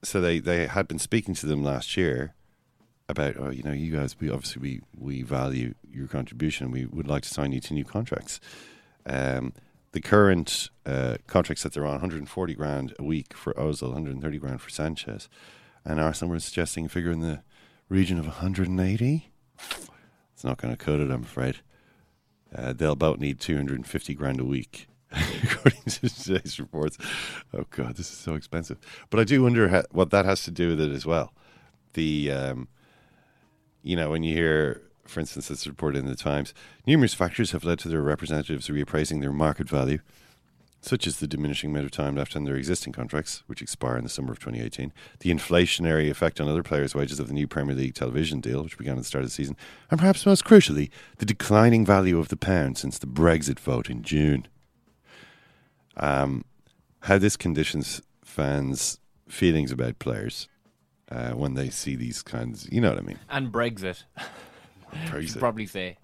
[0.04, 2.35] so they, they had been speaking to them last year
[3.08, 6.72] about, oh, you know, you guys, we obviously we, we value your contribution.
[6.72, 8.40] We would like to sign you to new contracts.
[9.06, 9.54] Um,
[9.92, 14.62] the current uh, contracts that they're on, 140 grand a week for Ozil, 130 grand
[14.62, 15.30] for Sanchez,
[15.86, 17.44] and Arsenal were suggesting a figure in the
[17.88, 19.32] region of 180.
[20.34, 21.60] It's not going to cut it, I'm afraid.
[22.54, 26.98] Uh, they'll about need 250 grand a week, according to today's reports.
[27.54, 28.78] Oh God, this is so expensive.
[29.10, 31.34] But I do wonder ha- what that has to do with it as well.
[31.94, 32.68] The, um,
[33.86, 36.54] you know, when you hear, for instance, it's reported in the Times,
[36.88, 40.00] numerous factors have led to their representatives reappraising their market value
[40.82, 44.04] such as the diminishing amount of time left on their existing contracts, which expire in
[44.04, 47.76] the summer of 2018, the inflationary effect on other players' wages of the new Premier
[47.76, 49.58] League television deal, which began at the start of the season,
[49.90, 54.04] and perhaps most crucially, the declining value of the pound since the Brexit vote in
[54.04, 54.48] June.
[55.98, 56.46] Um,
[57.02, 60.48] how this conditions fans' feelings about players
[61.12, 63.20] uh, when they see these kinds, you know what I mean?
[63.30, 64.04] And Brexit.
[65.08, 65.28] Brexit.
[65.30, 65.98] Should probably say.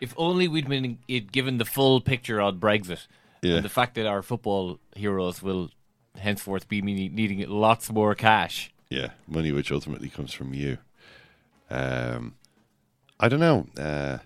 [0.00, 0.98] If only we'd been
[1.32, 3.06] given the full picture on Brexit.
[3.42, 3.56] Yeah.
[3.56, 5.70] And the fact that our football heroes will
[6.16, 8.72] henceforth be needing lots more cash.
[8.88, 10.78] Yeah, money which ultimately comes from you.
[11.70, 12.34] Um,
[13.18, 13.66] I don't know.
[13.76, 14.18] Uh,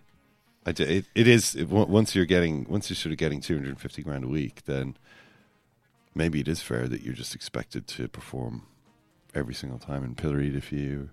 [0.66, 3.40] I d- it, it is it, on- once you're getting once you're sort of getting
[3.40, 4.96] 250 grand a week, then
[6.14, 8.62] maybe it is fair that you're just expected to perform
[9.36, 11.10] every single time and pilloried if you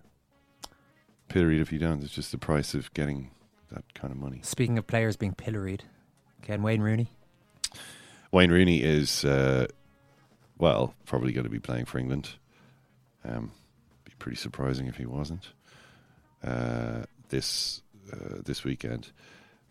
[1.27, 2.01] pilloried if you don't.
[2.03, 3.31] It's just the price of getting
[3.71, 4.39] that kind of money.
[4.43, 5.83] Speaking of players being pilloried,
[6.41, 7.12] Ken Wayne Rooney.
[8.31, 9.67] Wayne Rooney is, uh,
[10.57, 12.31] well, probably going to be playing for England.
[13.23, 13.51] Um,
[14.05, 15.49] be pretty surprising if he wasn't
[16.43, 17.81] uh, this
[18.12, 19.12] uh, this weekend.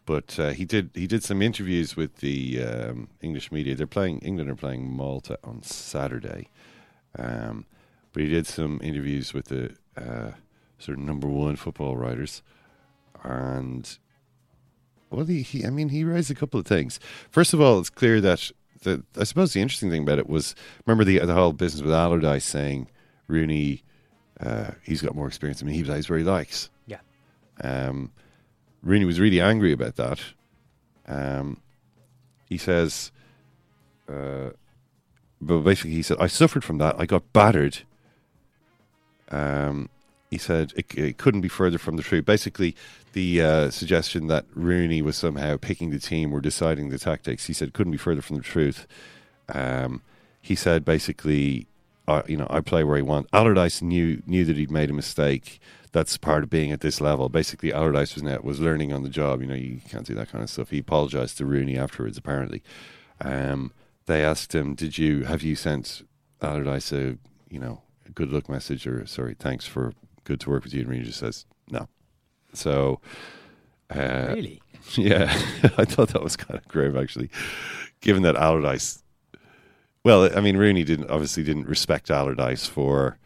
[0.05, 3.75] But uh, he did he did some interviews with the um, English media.
[3.75, 6.49] They're playing England are playing Malta on Saturday,
[7.17, 7.67] um,
[8.12, 10.33] but he did some interviews with the uh,
[10.79, 12.42] sort of number one football writers,
[13.22, 13.98] and
[15.11, 16.98] well, he, he, I mean, he raised a couple of things.
[17.31, 18.51] First of all, it's clear that
[18.83, 20.55] the, I suppose the interesting thing about it was
[20.87, 22.88] remember the the whole business with Allardyce saying
[23.29, 23.83] Rooney,
[24.40, 25.75] uh, he's got more experience than me.
[25.75, 26.70] He plays where he likes.
[26.87, 26.98] Yeah.
[27.62, 28.11] Um,
[28.83, 30.20] Rooney was really angry about that.
[31.07, 31.61] Um,
[32.46, 33.12] he says,
[34.09, 34.51] uh,
[35.40, 36.96] but basically, he said, I suffered from that.
[36.98, 37.79] I got battered.
[39.33, 39.88] Um,
[40.31, 42.25] he said it, it couldn't be further from the truth.
[42.25, 42.75] Basically,
[43.12, 47.53] the uh, suggestion that Rooney was somehow picking the team or deciding the tactics, he
[47.53, 48.87] said, couldn't be further from the truth.
[49.51, 50.01] Um,
[50.40, 51.66] he said basically,
[52.09, 53.29] uh, you know, I play where I want.
[53.33, 55.61] Allardyce knew knew that he'd made a mistake.
[55.92, 57.29] That's part of being at this level.
[57.29, 59.42] Basically, Allardyce was now, was learning on the job.
[59.42, 60.71] You know, you can't do that kind of stuff.
[60.71, 62.16] He apologized to Rooney afterwards.
[62.16, 62.62] Apparently,
[63.21, 63.73] um,
[64.07, 66.03] they asked him, "Did you have you sent
[66.40, 67.18] Allardyce a
[67.51, 67.82] you know
[68.14, 69.92] good luck message or sorry, thanks for
[70.25, 71.88] good to work with you?" And Rooney just says, "No."
[72.53, 73.01] So,
[73.90, 74.61] uh, Really?
[74.96, 75.25] yeah,
[75.79, 77.31] I thought that was kind of grave actually,
[78.01, 79.03] given that Allardyce.
[80.05, 83.18] Well, I mean, Rooney didn't obviously didn't respect Allardyce for,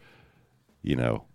[0.83, 1.25] you know,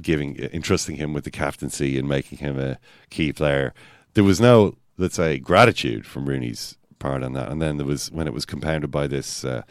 [0.00, 2.78] giving entrusting him with the captaincy and making him a
[3.10, 3.74] key player.
[4.14, 8.10] There was no, let's say, gratitude from Rooney's part on that, and then there was
[8.12, 9.44] when it was compounded by this.
[9.44, 9.62] Uh,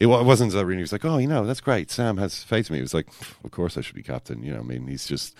[0.00, 1.90] it wasn't that Rooney was like, "Oh, you know, that's great.
[1.90, 3.08] Sam has faith in me." It was like,
[3.44, 5.36] "Of course, I should be captain." You know, I mean, he's just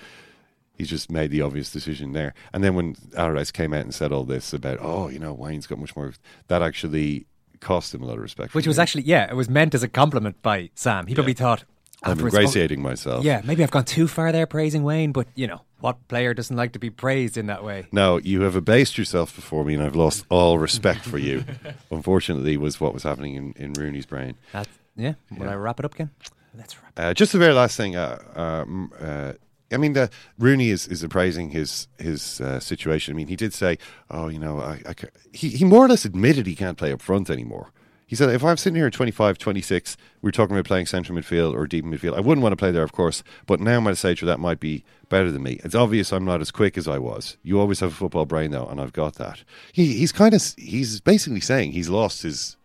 [0.76, 2.34] he's just made the obvious decision there.
[2.52, 5.66] And then when Allardyce came out and said all this about, "Oh, you know, Wayne's
[5.66, 6.12] got much more,"
[6.48, 7.26] that actually
[7.60, 8.54] cost him a lot of respect.
[8.54, 11.06] Which was actually, yeah, it was meant as a compliment by Sam.
[11.06, 11.64] He probably thought.
[12.02, 13.24] I'm afterwards, ingratiating myself.
[13.24, 16.56] Yeah, maybe I've gone too far there praising Wayne, but, you know, what player doesn't
[16.56, 17.86] like to be praised in that way?
[17.92, 21.44] Now you have abased yourself before me, and I've lost all respect for you.
[21.90, 24.36] Unfortunately, was what was happening in, in Rooney's brain.
[24.52, 26.10] That's, yeah, will I wrap it up again?
[26.56, 27.96] Let's wrap Uh, just the very last thing.
[27.96, 29.32] Uh, um, uh,
[29.72, 33.14] I mean, the, Rooney is, is appraising his his uh, situation.
[33.14, 33.78] I mean, he did say,
[34.10, 34.94] "Oh, you know, I, I
[35.32, 37.72] he he more or less admitted he can't play up front anymore."
[38.10, 41.54] He said, "If I'm sitting here at 25, 26, we're talking about playing central midfield
[41.54, 42.16] or deep midfield.
[42.16, 44.82] I wouldn't want to play there, of course, but now a stage that might be
[45.08, 45.60] better than me.
[45.62, 47.36] It's obvious I'm not as quick as I was.
[47.44, 50.42] You always have a football brain, though, and I've got that." He he's kind of
[50.58, 52.56] he's basically saying he's lost his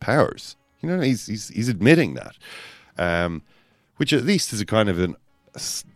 [0.00, 0.56] powers.
[0.80, 2.38] You know, he's he's he's admitting that,
[2.96, 3.42] um,
[3.98, 5.16] which at least is a kind of an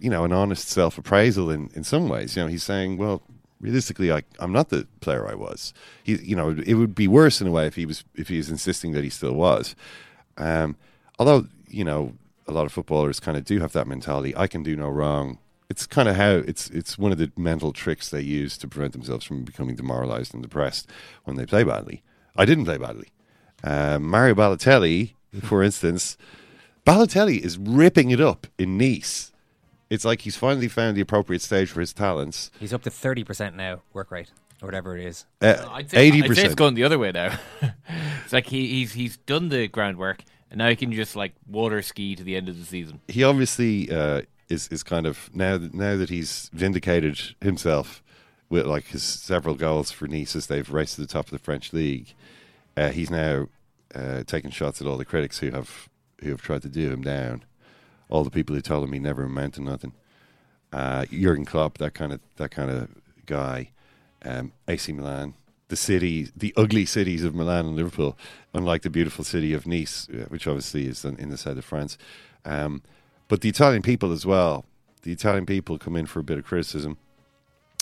[0.01, 2.37] you know an honest self appraisal in in some ways.
[2.37, 3.23] You know, he's saying, well,
[3.61, 5.73] realistically, I I'm not the player I was.
[6.03, 8.37] He, you know, it would be worse in a way if he was if he
[8.37, 9.75] was insisting that he still was.
[10.37, 10.77] Um,
[11.19, 12.15] although you know,
[12.47, 14.35] a lot of footballers kind of do have that mentality.
[14.37, 15.39] I can do no wrong.
[15.69, 18.93] It's kind of how it's it's one of the mental tricks they use to prevent
[18.93, 20.89] themselves from becoming demoralized and depressed
[21.25, 22.03] when they play badly.
[22.37, 23.09] I didn't play badly.
[23.63, 26.17] Uh, Mario Balotelli, for instance,
[26.87, 29.33] Balotelli is ripping it up in Nice.
[29.91, 32.51] It's like he's finally found the appropriate stage for his talents.
[32.61, 34.31] He's up to 30% now, work rate,
[34.63, 35.25] or whatever it is.
[35.41, 36.57] Uh, I'd say, Eighty I'd say it's percent.
[36.57, 37.39] going the other way now.
[38.25, 41.81] it's like he, he's he's done the groundwork, and now he can just like water
[41.83, 43.01] ski to the end of the season.
[43.09, 48.03] He obviously uh, is is kind of now that, now that he's vindicated himself
[48.51, 51.39] with like his several goals for Nice as they've raced to the top of the
[51.39, 52.15] French league.
[52.77, 53.49] Uh, he's now
[53.95, 55.89] uh, taking shots at all the critics who have
[56.23, 57.45] who have tried to do him down,
[58.09, 59.93] all the people who told him he never amounted to nothing.
[60.73, 62.89] Uh, Jurgen Klopp, that kind of that kind of
[63.27, 63.71] guy,
[64.25, 65.35] um, AC Milan,
[65.69, 68.17] the city, the ugly cities of Milan and Liverpool,
[68.53, 71.97] unlike the beautiful city of Nice, uh, which obviously is in, the south of France.
[72.45, 72.83] Um,
[73.29, 74.65] but the Italian people as well.
[75.03, 76.99] The Italian people come in for a bit of criticism.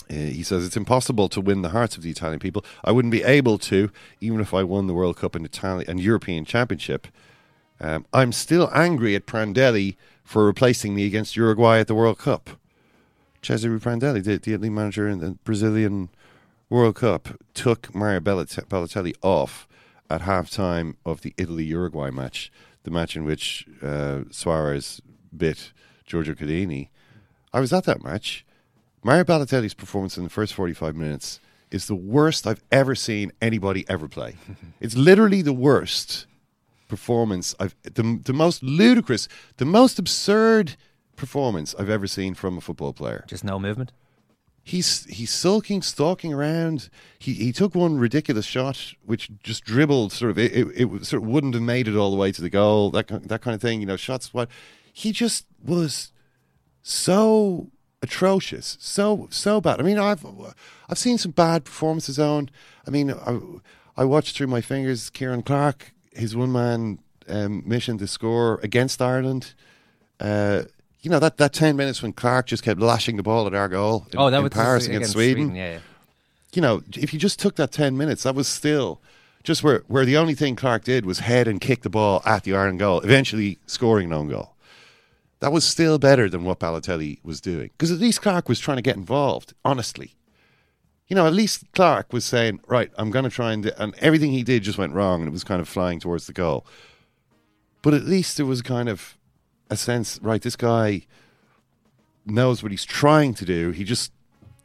[0.09, 2.63] Uh, he says it's impossible to win the hearts of the Italian people.
[2.83, 5.99] I wouldn't be able to, even if I won the World Cup and Italian and
[5.99, 7.07] European Championship.
[7.79, 9.95] Um, I'm still angry at Prandelli
[10.27, 12.49] for replacing me against Uruguay at the World Cup.
[13.41, 16.09] Cesare Prandelli, the, the Italy manager in the Brazilian
[16.69, 19.69] World Cup, took Mario Balotelli off
[20.09, 22.51] at halftime of the Italy Uruguay match,
[22.83, 25.01] the match in which uh, Suarez
[25.35, 25.71] bit
[26.05, 26.89] Giorgio Chiellini.
[27.53, 28.45] I was at that match.
[29.05, 31.39] Mario Balotelli's performance in the first 45 minutes
[31.71, 34.35] is the worst I've ever seen anybody ever play.
[34.81, 36.25] it's literally the worst
[36.87, 40.75] performance I've the, the most ludicrous, the most absurd
[41.15, 43.25] performance I've ever seen from a football player.
[43.27, 43.91] Just no movement.
[44.63, 46.89] He's he's sulking, stalking around.
[47.19, 51.23] He he took one ridiculous shot which just dribbled sort of it, it, it sort
[51.23, 52.91] of wouldn't have made it all the way to the goal.
[52.91, 54.49] That that kind of thing, you know, shots what
[54.91, 56.11] he just was
[56.81, 57.71] so
[58.01, 59.79] atrocious, so so bad.
[59.79, 60.25] I mean, I've
[60.89, 62.49] I've seen some bad performances on.
[62.85, 63.39] I mean, I,
[63.95, 66.99] I watched through my fingers Ciaran Clark, his one man
[67.29, 69.53] um, mission to score against Ireland.
[70.19, 70.63] Uh,
[71.01, 73.69] you know that, that ten minutes when Clark just kept lashing the ball at our
[73.69, 74.07] goal.
[74.11, 75.45] In, Oh, that in was Paris against against Sweden.
[75.49, 75.79] Sweden, yeah, yeah.
[76.53, 78.99] You know, if you just took that ten minutes, that was still
[79.43, 82.43] just where where the only thing Clark did was head and kick the ball at
[82.43, 84.53] the Ireland goal, eventually scoring an own goal.
[85.39, 88.77] That was still better than what Balotelli was doing because at least Clark was trying
[88.77, 89.53] to get involved.
[89.63, 90.15] Honestly,
[91.07, 93.95] you know, at least Clark was saying, "Right, I'm going to try and," do, and
[93.99, 96.65] everything he did just went wrong, and it was kind of flying towards the goal.
[97.81, 99.17] But at least there was kind of
[99.69, 100.41] a sense, right?
[100.41, 101.03] This guy
[102.25, 103.71] knows what he's trying to do.
[103.71, 104.11] He just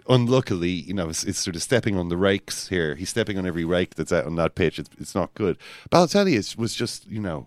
[0.09, 2.97] unluckily, you know, it's, it's sort of stepping on the rakes here.
[2.97, 4.79] He's stepping on every rake that's out on that pitch.
[4.79, 5.57] It's, it's not good.
[5.91, 7.47] Balotelli is, was just, you know,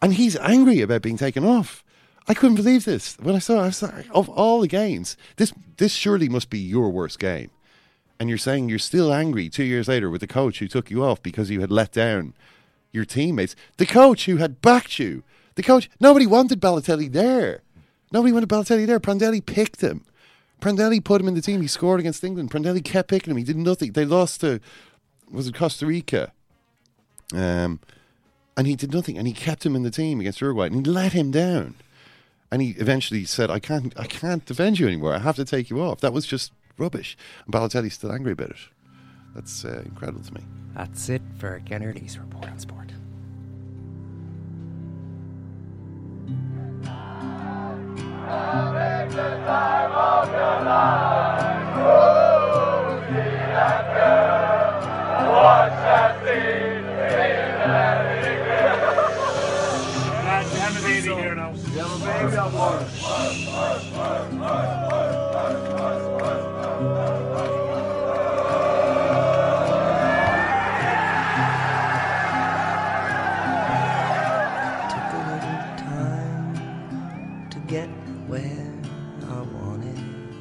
[0.00, 1.84] and he's angry about being taken off.
[2.28, 3.60] I couldn't believe this when I saw.
[3.60, 7.50] I was like, of all the games, this this surely must be your worst game.
[8.22, 11.02] And you're saying you're still angry two years later with the coach who took you
[11.02, 12.34] off because you had let down
[12.92, 13.56] your teammates.
[13.78, 15.24] The coach who had backed you.
[15.56, 15.90] The coach.
[15.98, 17.62] Nobody wanted Balotelli there.
[18.12, 19.00] Nobody wanted Balotelli there.
[19.00, 20.04] Prandelli picked him.
[20.60, 21.62] Prandelli put him in the team.
[21.62, 22.52] He scored against England.
[22.52, 23.38] Prandelli kept picking him.
[23.38, 23.90] He did nothing.
[23.90, 24.60] They lost to
[25.28, 26.30] was it Costa Rica?
[27.34, 27.80] Um,
[28.56, 29.18] and he did nothing.
[29.18, 30.66] And he kept him in the team against Uruguay.
[30.66, 31.74] And he let him down.
[32.52, 35.12] And he eventually said, "I can't, I can't defend you anymore.
[35.12, 37.16] I have to take you off." That was just rubbish.
[37.44, 38.56] And Balotelli's still angry about it.
[39.34, 40.42] That's uh, incredible to me.
[40.74, 42.92] That's it for Ken Early's report on sport.
[48.26, 48.72] Have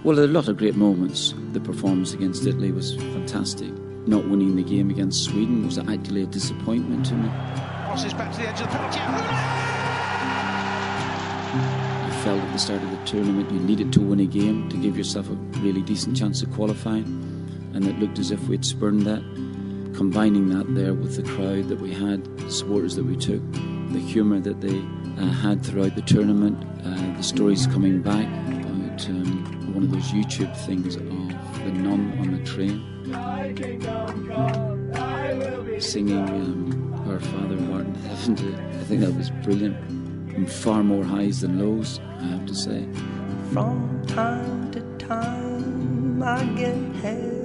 [0.04, 1.36] Well, there are a lot of great moments.
[1.52, 3.70] The performance against Italy was fantastic.
[4.08, 7.30] Not winning the game against Sweden was actually a disappointment to me.
[7.86, 8.98] Crosses back to the edge of the penalty.
[12.08, 14.78] You felt at the start of the tournament you needed to win a game to
[14.78, 17.06] give yourself a really decent chance of qualifying,
[17.76, 19.22] and it looked as if we'd spurned that.
[19.96, 24.00] Combining that there with the crowd that we had, the supporters that we took, the
[24.00, 24.80] humour that they
[25.22, 28.28] uh, had throughout the tournament, uh, the stories coming back
[29.82, 32.80] one of those YouTube things of the nun on the train
[35.82, 38.80] singing um, Our Father who art in heaven.
[38.80, 39.76] I think that was brilliant.
[40.36, 42.88] And far more highs than lows, I have to say.
[43.52, 47.41] From time to time, I get heavy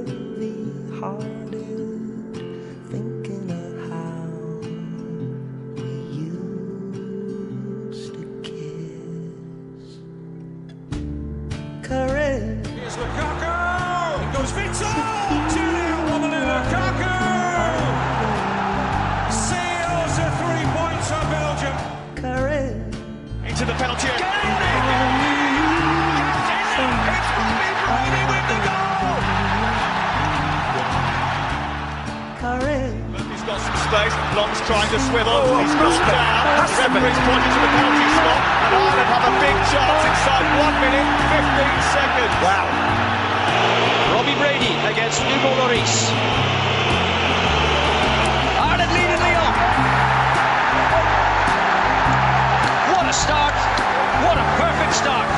[14.47, 14.95] goes Vitor!
[15.51, 17.15] 2 0 Romelu Lukaku!
[19.31, 20.67] Seals a three
[23.51, 24.27] Into the penalty area.
[26.27, 26.79] It's
[27.27, 29.19] Robbie Brady with the goal!
[32.39, 32.83] Curry.
[33.33, 34.15] He's got some space.
[34.37, 35.33] Long's trying to swivel.
[35.33, 36.47] Oh, he's knocked down.
[36.77, 38.41] Referee's pointing to the penalty spot.
[38.67, 42.35] And Ireland have a big chance inside 1 minute 15 seconds.
[42.45, 43.06] Wow.
[44.97, 46.09] Against Hugo Lloris.
[48.57, 49.53] Ireland lead in Lyon.
[52.97, 53.53] What a start.
[54.25, 55.29] What a perfect start.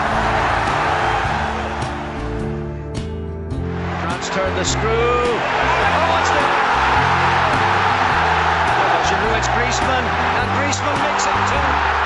[4.03, 5.27] France turn the screw.
[5.27, 6.55] Oh, it's there.
[9.11, 10.07] Giroud, it's Griezmann,
[10.39, 11.98] and Griezmann makes it two.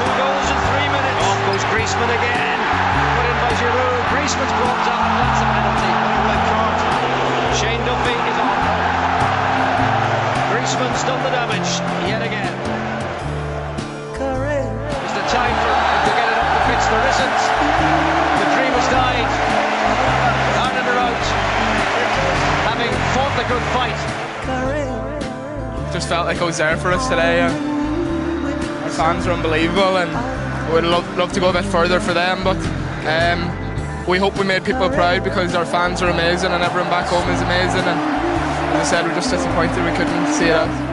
[0.00, 1.20] Two goals in three minutes.
[1.28, 2.56] Off goes Griezmann again.
[3.20, 4.00] Put in by Giroud.
[4.08, 5.04] Griezmann's brought down.
[5.20, 5.92] That's a penalty.
[6.24, 6.78] Red card.
[7.52, 8.58] Shane Duffy is on.
[10.48, 11.68] Griezmann's done the damage
[12.08, 12.56] yet again.
[15.04, 16.84] Is the time for him to get it up the pitch?
[16.88, 17.40] There isn't.
[18.40, 19.28] The dream has died.
[20.64, 21.24] Ireland are out.
[22.72, 24.00] Having fought the good fight.
[25.92, 27.79] just felt like I was there for us today.
[29.00, 30.10] Fans are unbelievable, and
[30.68, 32.44] we would love, love to go a bit further for them.
[32.44, 32.58] But
[33.08, 37.06] um, we hope we made people proud because our fans are amazing and everyone back
[37.06, 37.80] home is amazing.
[37.80, 37.98] And
[38.76, 40.89] as I said, we're just disappointed we couldn't see it out.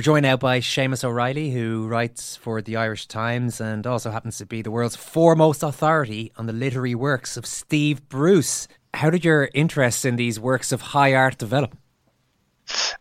[0.00, 4.38] We're joined now by Seamas O'Reilly, who writes for the Irish Times and also happens
[4.38, 8.66] to be the world's foremost authority on the literary works of Steve Bruce.
[8.94, 11.76] How did your interest in these works of high art develop?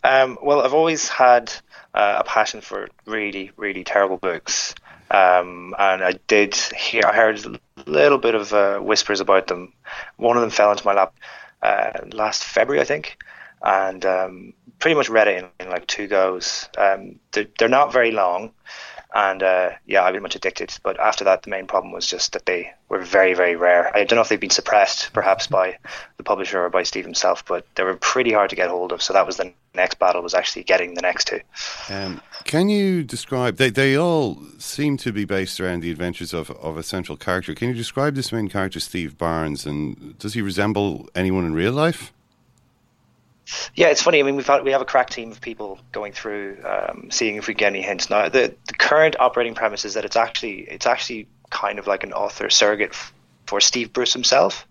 [0.03, 1.53] Um, well, I've always had
[1.93, 4.75] uh, a passion for really, really terrible books.
[5.09, 9.71] Um, and I did hear, I heard a little bit of uh, whispers about them.
[10.17, 11.13] One of them fell into my lap
[11.61, 13.23] uh, last February, I think,
[13.61, 16.67] and um, pretty much read it in, in like two goes.
[16.77, 18.51] Um, they're, they're not very long,
[19.13, 20.77] and uh, yeah, I've been much addicted.
[20.83, 23.95] But after that, the main problem was just that they were very, very rare.
[23.95, 25.77] I don't know if they've been suppressed, perhaps by
[26.17, 29.01] the publisher or by Steve himself, but they were pretty hard to get hold of.
[29.01, 31.39] So that was the next battle was actually getting the next two.
[31.89, 33.57] Um, can you describe?
[33.57, 37.53] They they all seem to be based around the adventures of, of a central character.
[37.53, 41.73] Can you describe this main character, Steve Barnes, and does he resemble anyone in real
[41.73, 42.13] life?
[43.75, 44.19] Yeah, it's funny.
[44.19, 47.35] I mean, we've had, we have a crack team of people going through, um, seeing
[47.35, 48.09] if we get any hints.
[48.09, 52.03] Now, the, the current operating premise is that it's actually it's actually kind of like
[52.03, 53.13] an author surrogate f-
[53.45, 54.67] for Steve Bruce himself.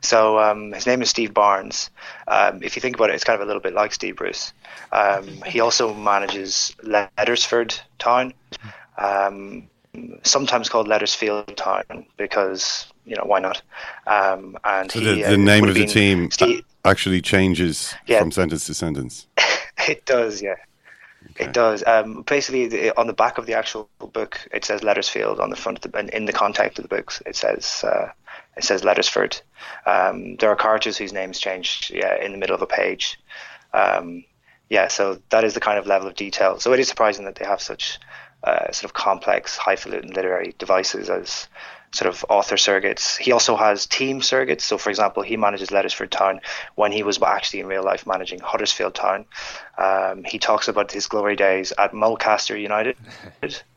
[0.00, 1.90] So um, his name is Steve Barnes.
[2.28, 4.52] Um, if you think about it, it's kind of a little bit like Steve Bruce.
[4.92, 8.34] Um, he also manages Lettersford Town,
[8.98, 9.68] um,
[10.22, 13.62] sometimes called Lettersfield Town because you know why not?
[14.06, 18.20] Um, and So he, the, uh, name of the team Steve- actually changes Yeah.
[18.20, 19.26] from sentence to sentence.
[19.86, 20.54] It does, yeah.
[21.36, 21.84] It does.
[21.86, 25.40] Um, basically, the, on the back of the actual book, it says Lettersfield.
[25.40, 28.08] On the front of the, and in the contact of the books, it says uh,
[28.56, 29.40] it says Lettersford.
[29.84, 33.18] Um, there are characters whose names change yeah, in the middle of a page.
[33.72, 34.24] Um,
[34.70, 36.58] yeah, so that is the kind of level of detail.
[36.60, 37.98] So it is surprising that they have such
[38.44, 41.48] uh, sort of complex, highfalutin literary devices as
[41.94, 43.16] sort of author surrogates.
[43.16, 44.62] He also has team surrogates.
[44.62, 46.40] So, for example, he manages Lettersford Town
[46.74, 49.26] when he was actually in real life managing Huddersfield Town.
[49.78, 52.96] Um, he talks about his glory days at Mulcaster United.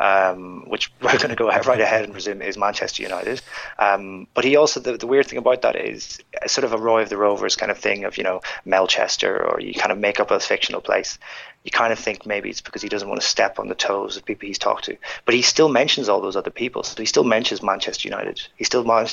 [0.00, 3.42] Um, which we're going to go right ahead and presume is Manchester United.
[3.78, 7.02] Um, but he also, the, the weird thing about that is sort of a Roy
[7.02, 10.18] of the Rovers kind of thing of, you know, Melchester, or you kind of make
[10.18, 11.18] up a fictional place.
[11.64, 14.16] You kind of think maybe it's because he doesn't want to step on the toes
[14.16, 14.96] of people he's talked to.
[15.26, 16.82] But he still mentions all those other people.
[16.82, 18.40] So he still mentions Manchester United.
[18.56, 19.06] He still mon-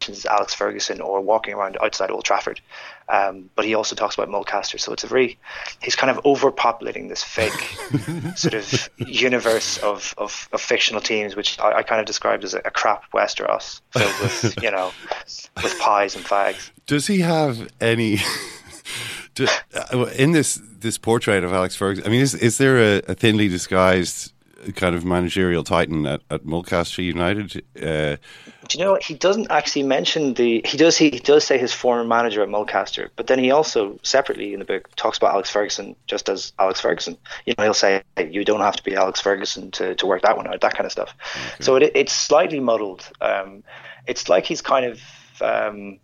[0.00, 2.60] mentions Alex Ferguson or walking around outside Old Trafford.
[3.08, 4.80] Um, but he also talks about Mulcaster.
[4.80, 5.38] So it's a very,
[5.80, 7.52] he's kind of overpopulating this fake
[8.36, 12.54] sort of universe of, of, of fictional teams, which I, I kind of described as
[12.54, 14.92] a, a crap Westeros filled with, you know,
[15.62, 16.70] with pies and fags.
[16.86, 18.18] Does he have any?
[19.34, 19.46] do,
[19.92, 23.14] uh, in this this portrait of Alex Ferguson, I mean, is is there a, a
[23.14, 24.32] thinly disguised
[24.72, 27.62] kind of managerial titan at, at Mulcaster United?
[27.76, 28.16] Uh,
[28.68, 29.02] Do you know what?
[29.02, 30.62] He doesn't actually mention the.
[30.64, 30.96] He does.
[30.96, 34.64] He, does say his former manager at Mulcaster, but then he also separately in the
[34.64, 37.16] book talks about Alex Ferguson just as Alex Ferguson.
[37.44, 40.22] You know, he'll say hey, you don't have to be Alex Ferguson to, to work
[40.22, 41.14] that one out, that kind of stuff.
[41.60, 43.08] So it, it's slightly muddled.
[43.20, 43.62] Um,
[44.06, 45.00] it's like he's kind of
[45.40, 45.98] um,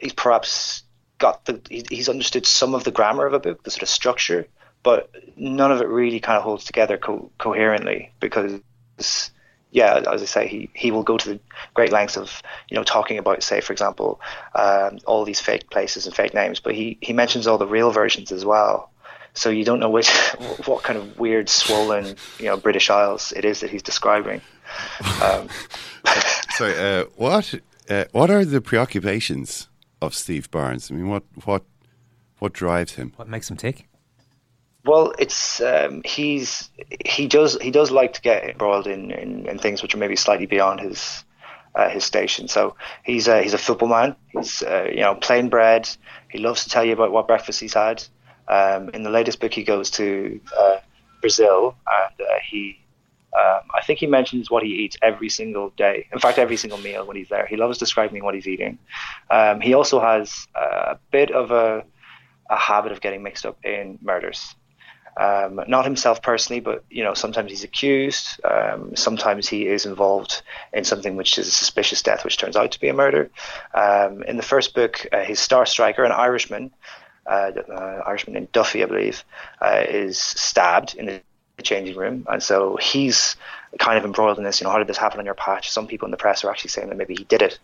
[0.00, 0.82] he's perhaps
[1.18, 3.88] got the he, he's understood some of the grammar of a book, the sort of
[3.88, 4.46] structure,
[4.82, 8.60] but none of it really kind of holds together co- coherently because
[9.72, 11.40] yeah, as I say, he, he will go to the
[11.72, 14.20] great lengths of you know talking about, say, for example,
[14.54, 17.90] um, all these fake places and fake names, but he, he mentions all the real
[17.90, 18.90] versions as well.
[19.34, 20.10] So you don't know which
[20.66, 24.42] what kind of weird, swollen, you know, British Isles it is that he's describing.
[25.22, 25.48] Um,
[26.50, 27.54] Sorry, uh, what
[27.88, 29.68] uh, what are the preoccupations
[30.02, 30.90] of Steve Barnes?
[30.90, 31.64] I mean, what what
[32.40, 33.14] what drives him?
[33.16, 33.88] What makes him tick?
[34.84, 36.70] Well, it's um, he's
[37.04, 40.16] he does he does like to get embroiled in, in, in things which are maybe
[40.16, 41.24] slightly beyond his
[41.74, 42.48] uh, his station.
[42.48, 42.74] So
[43.04, 44.16] he's a, he's a football man.
[44.28, 45.88] He's uh, you know plain bread.
[46.30, 48.02] He loves to tell you about what breakfast he's had.
[48.48, 50.78] Um, in the latest book, he goes to uh,
[51.20, 52.78] Brazil and uh, he
[53.38, 56.06] um, I think he mentions what he eats every single day.
[56.12, 57.46] In fact, every single meal when he's there.
[57.46, 58.78] He loves describing what he's eating.
[59.30, 61.84] Um, he also has a bit of a
[62.50, 64.54] a habit of getting mixed up in murders.
[65.16, 68.40] Um, not himself personally, but you know, sometimes he's accused.
[68.44, 70.42] Um, sometimes he is involved
[70.72, 73.30] in something which is a suspicious death, which turns out to be a murder.
[73.74, 76.70] Um, in the first book, uh, his star striker, an Irishman,
[77.26, 79.22] uh, uh, Irishman named Duffy, I believe,
[79.60, 81.20] uh, is stabbed in the
[81.62, 83.36] changing room, and so he's
[83.78, 84.60] kind of embroiled in this.
[84.60, 85.70] You know, how did this happen on your patch?
[85.70, 87.58] Some people in the press are actually saying that maybe he did it.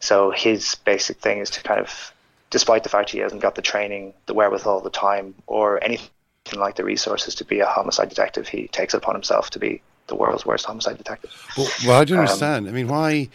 [0.00, 2.12] So his basic thing is to kind of,
[2.50, 6.08] despite the fact he hasn't got the training, the wherewithal, the time, or anything
[6.56, 9.82] like the resources to be a homicide detective, he takes it upon himself to be
[10.06, 11.30] the world's worst homicide detective.
[11.56, 12.68] Well, well I don't Um, understand.
[12.68, 13.28] I mean, why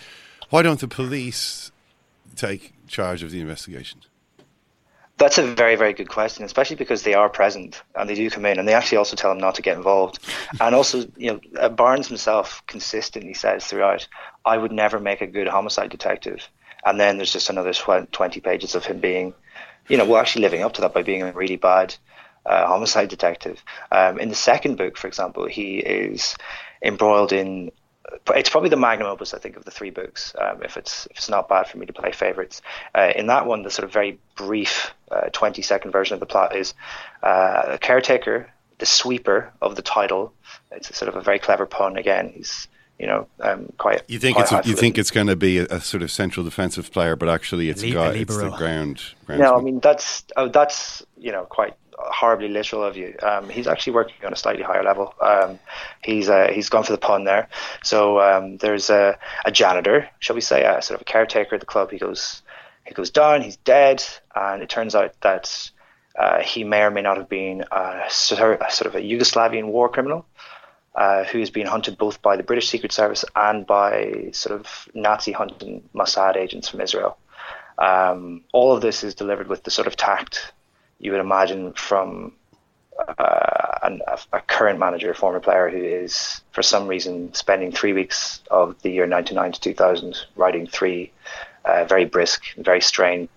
[0.49, 1.71] why don't the police
[2.35, 4.01] take charge of the investigation?
[5.17, 8.45] That's a very, very good question, especially because they are present and they do come
[8.45, 10.19] in and they actually also tell him not to get involved.
[10.61, 14.07] And also, you know, uh, Barnes himself consistently says throughout,
[14.43, 16.47] I would never make a good homicide detective.
[16.85, 19.33] And then there's just another 20 pages of him being,
[19.87, 21.95] you know, well, actually living up to that by being a really bad
[22.45, 23.63] uh, homicide detective.
[23.91, 26.35] Um, in the second book, for example, he is
[26.81, 27.71] embroiled in
[28.35, 30.35] it's probably the magnum opus, I think, of the three books.
[30.37, 32.61] Um, if it's if it's not bad for me to play favorites,
[32.93, 36.25] uh, in that one, the sort of very brief uh, twenty second version of the
[36.25, 36.73] plot is
[37.21, 40.33] uh, a caretaker, the sweeper of the title.
[40.71, 41.97] It's a sort of a very clever pun.
[41.97, 42.67] Again, he's
[42.99, 44.03] you know um, quite.
[44.07, 46.11] You think quite it's a, you think it's going to be a, a sort of
[46.11, 48.57] central defensive player, but actually it's a Li- guy, it's the libero.
[48.57, 49.03] ground.
[49.27, 49.39] groundsman.
[49.39, 51.73] No, I mean that's oh, that's you know quite
[52.05, 53.15] horribly literal of you.
[53.21, 55.13] Um, he's actually working on a slightly higher level.
[55.21, 55.59] Um,
[56.03, 57.47] he's uh, he's gone for the pun there.
[57.83, 61.61] So um, there's a, a janitor, shall we say, a sort of a caretaker at
[61.61, 61.91] the club.
[61.91, 62.41] He goes
[62.85, 63.41] he goes down.
[63.41, 64.03] He's dead,
[64.35, 65.71] and it turns out that
[66.17, 69.67] uh, he may or may not have been a sort a sort of a Yugoslavian
[69.67, 70.25] war criminal.
[70.95, 74.87] Uh, who is being hunted both by the British Secret Service and by sort of
[74.93, 77.17] Nazi hunting Mossad agents from Israel.
[77.79, 80.53] Um, all of this is delivered with the sort of tact
[81.03, 82.31] you would imagine from
[83.07, 84.01] uh, an,
[84.31, 88.81] a, current manager, a former player who is, for some reason, spending three weeks of
[88.83, 91.11] the year 99 to 2000 writing three
[91.65, 93.29] uh, very brisk, very strange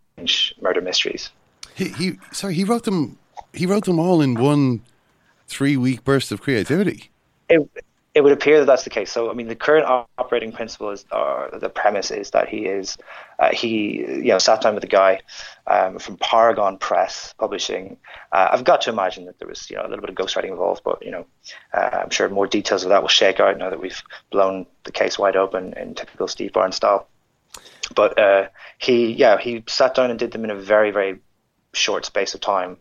[0.61, 1.31] murder mysteries.
[1.75, 3.19] He, he sorry, he wrote them.
[3.53, 4.83] He wrote them all in one
[5.49, 7.11] three week burst of creativity.
[7.49, 7.69] It,
[8.17, 9.13] it would appear that that's the case.
[9.13, 9.85] So, I mean, the current
[10.17, 12.97] operating principle is, or the premise is that he is,
[13.39, 15.21] uh, he, you know, sat down with a guy
[15.67, 17.99] um, from Paragon Press Publishing.
[18.33, 20.49] Uh, I've got to imagine that there was, you know, a little bit of ghostwriting
[20.49, 21.27] involved, but you know,
[21.75, 24.93] uh, I'm sure more details of that will shake out now that we've blown the
[24.93, 27.07] case wide open in typical Steve Barnes style.
[27.95, 28.49] But uh,
[28.79, 31.21] he, yeah, he sat down and did them in a very, very
[31.75, 32.79] short space of time.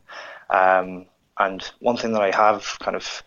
[0.50, 1.08] Um,
[1.38, 3.22] and one thing that I have kind of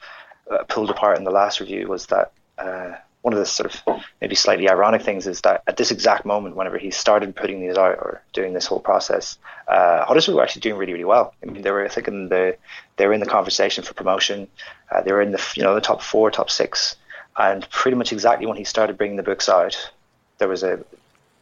[0.50, 4.02] uh, pulled apart in the last review was that uh, one of the sort of
[4.20, 7.76] maybe slightly ironic things is that at this exact moment, whenever he started putting these
[7.76, 11.34] out or doing this whole process, uh, Huddersfield were actually doing really, really well.
[11.42, 12.56] I mean, they were, I think, in the
[12.96, 14.48] they were in the conversation for promotion.
[14.90, 16.96] Uh, they were in the you know the top four, top six,
[17.36, 19.90] and pretty much exactly when he started bringing the books out,
[20.38, 20.84] there was a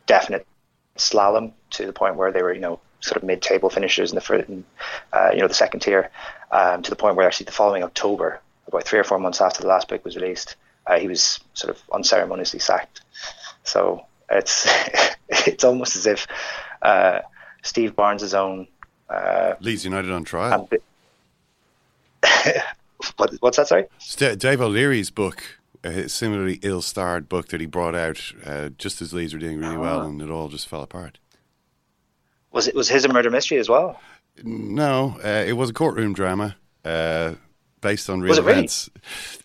[0.07, 0.47] definite
[0.97, 4.21] slalom to the point where they were you know sort of mid-table finishers in the
[4.21, 4.65] fir- in,
[5.13, 6.11] uh, you know the second tier,
[6.51, 9.63] um, to the point where actually the following October, about three or four months after
[9.63, 10.57] the last book was released,
[10.87, 13.01] uh, he was sort of unceremoniously sacked.
[13.65, 14.67] So it's
[15.29, 16.27] it's almost as if
[16.83, 17.21] uh,
[17.63, 18.67] Steve Barnes' own
[19.11, 20.69] uh, Leeds United on trial.
[23.17, 23.69] what, what's that?
[23.69, 23.87] Sorry.
[23.99, 25.43] St- Dave O'Leary's book,
[25.85, 29.77] a similarly ill-starred book that he brought out uh, just as Leeds were doing really
[29.77, 30.05] well, Ah.
[30.07, 31.19] and it all just fell apart.
[32.53, 34.01] Was it was his a murder mystery as well?
[34.43, 37.35] No, uh, it was a courtroom drama uh,
[37.87, 38.53] based on real Was it really?
[38.59, 38.91] events.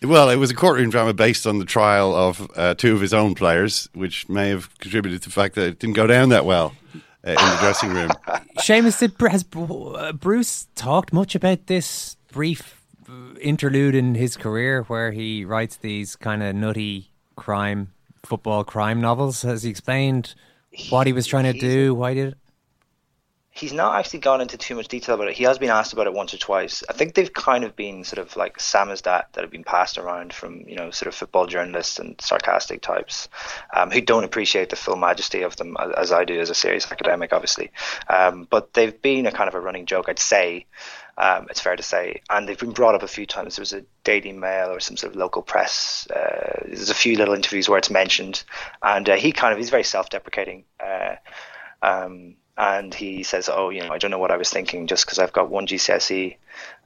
[0.02, 3.14] Well, it was a courtroom drama based on the trial of uh, two of his
[3.14, 6.44] own players, which may have contributed to the fact that it didn't go down that
[6.46, 6.74] well.
[7.24, 8.10] uh, in the dressing room.
[8.58, 14.84] Seamas, did, has uh, Bruce talked much about this brief uh, interlude in his career
[14.84, 17.92] where he writes these kind of nutty crime,
[18.24, 19.44] football crime novels?
[19.44, 20.34] Has he explained
[20.90, 21.94] what he was trying to do?
[21.94, 22.38] Why did it?
[23.62, 25.38] He's not actually gone into too much detail about it.
[25.38, 26.84] He has been asked about it once or twice.
[26.90, 30.34] I think they've kind of been sort of like samizdat that have been passed around
[30.34, 33.30] from, you know, sort of football journalists and sarcastic types
[33.72, 36.56] um, who don't appreciate the full majesty of them, as, as I do as a
[36.56, 37.70] serious academic, obviously.
[38.10, 40.66] Um, but they've been a kind of a running joke, I'd say.
[41.20, 43.58] Um, it's fair to say, and they've been brought up a few times.
[43.58, 46.08] There was a Daily Mail or some sort of local press.
[46.10, 48.44] Uh, there's a few little interviews where it's mentioned,
[48.82, 50.64] and uh, he kind of he's very self-deprecating.
[50.84, 51.18] Uh,
[51.84, 55.06] um, and he says, "Oh, you know, I don't know what I was thinking just
[55.06, 56.36] because I've got one GCSE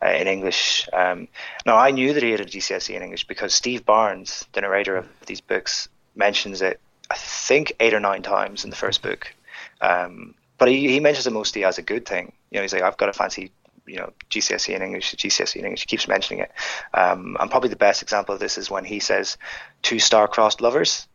[0.04, 1.28] uh, in English." Um,
[1.66, 4.98] now, I knew that he had a GCSE in English because Steve Barnes, the narrator
[4.98, 6.80] of these books, mentions it.
[7.10, 9.34] I think eight or nine times in the first book,
[9.82, 12.32] um, but he, he mentions it mostly as a good thing.
[12.52, 13.52] You know, he's like, "I've got a fancy."
[13.88, 15.82] You know, GCSE in English, GCSE in English.
[15.82, 16.52] He keeps mentioning it,
[16.96, 19.38] um, and probably the best example of this is when he says
[19.84, 21.08] two star-crossed lovers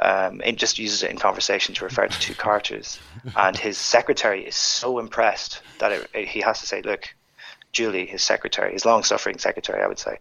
[0.00, 2.98] um, and just uses it in conversation to refer to two characters.
[3.36, 7.14] And his secretary is so impressed that it, it, he has to say, "Look,
[7.72, 10.18] Julie, his secretary, his long-suffering secretary, I would say,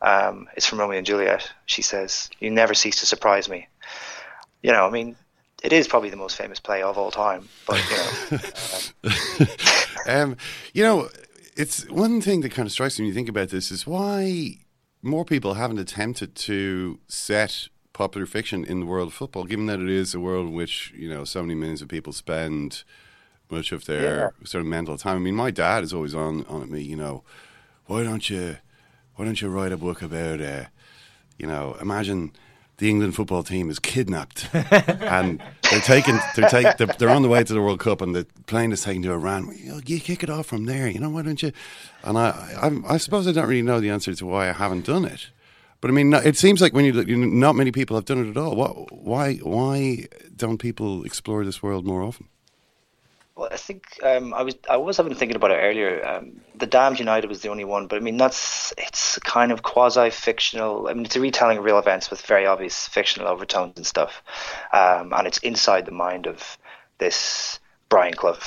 [0.00, 3.68] um, from Romeo and Juliet." She says, "You never cease to surprise me."
[4.62, 5.16] You know, I mean,
[5.62, 7.48] it is probably the most famous play of all time.
[7.66, 7.82] But
[8.30, 8.38] you
[9.06, 9.46] know,
[10.22, 10.36] um,
[10.72, 11.08] you know,
[11.56, 14.58] it's one thing that kind of strikes me when you think about this is why
[15.02, 19.80] more people haven't attempted to set popular fiction in the world of football, given that
[19.80, 22.84] it is a world in which you know so many millions of people spend
[23.50, 24.28] much of their Yeah.
[24.44, 25.16] sort of mental time.
[25.16, 26.82] I mean, my dad is always on on at me.
[26.82, 27.22] You know,
[27.86, 28.58] why don't you
[29.14, 30.64] why don't you write a book about uh,
[31.38, 32.32] you know imagine
[32.78, 35.40] the England football team is kidnapped and
[35.70, 38.26] they're taking they're, take, they're they're on the way to the World Cup and the
[38.46, 39.42] plane is taken to Iran.
[39.56, 40.86] You, know, you kick it off from there.
[40.86, 41.52] You know why don't you?
[42.04, 42.28] And I
[42.66, 45.30] I, I suppose I don't really know the answer to why I haven't done it.
[45.80, 48.30] But I mean, it seems like when you look, not many people have done it
[48.30, 48.56] at all.
[48.56, 52.28] What, why, why don't people explore this world more often?
[53.36, 56.04] Well, I think um, I was I was having thinking about it earlier.
[56.06, 59.62] Um, the Damned United was the only one, but I mean that's it's kind of
[59.62, 60.88] quasi fictional.
[60.88, 64.22] I mean it's a retelling of real events with very obvious fictional overtones and stuff,
[64.72, 66.56] um, and it's inside the mind of
[66.96, 67.60] this
[67.90, 68.38] Brian Clough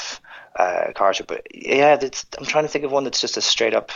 [0.56, 1.24] uh, character.
[1.24, 2.00] But yeah,
[2.40, 3.92] I'm trying to think of one that's just a straight up.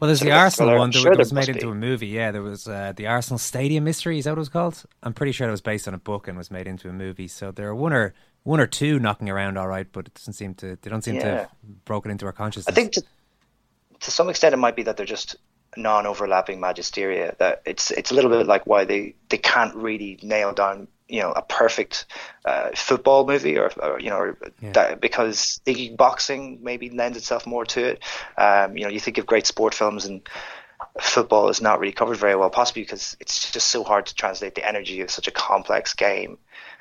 [0.00, 1.72] Well, there's the Arsenal one that, was made into be.
[1.72, 2.08] a movie.
[2.08, 4.18] Yeah, there was uh, the Arsenal Stadium Mystery.
[4.18, 4.82] Is that what it was called?
[5.02, 7.28] I'm pretty sure it was based on a book and was made into a movie.
[7.28, 10.34] So there are one or one or two knocking around all right, but it doesn't
[10.34, 10.76] seem to.
[10.80, 11.50] They don't seem to have
[11.84, 12.72] broken into our consciousness.
[12.72, 13.02] I think to,
[14.00, 15.36] to some extent it might be that they're just
[15.76, 17.36] non-overlapping magisteria.
[17.38, 21.20] That it's it's a little bit like why they they can't really nail down you
[21.20, 22.06] know a perfect
[22.44, 24.38] uh, football movie or, or you know or
[24.72, 28.02] that, because the boxing maybe lends itself more to it.
[28.38, 30.26] Um, you know, you think of great sport films and
[31.00, 34.54] football is not really covered very well, possibly because it's just so hard to translate
[34.54, 36.38] the energy of such a complex game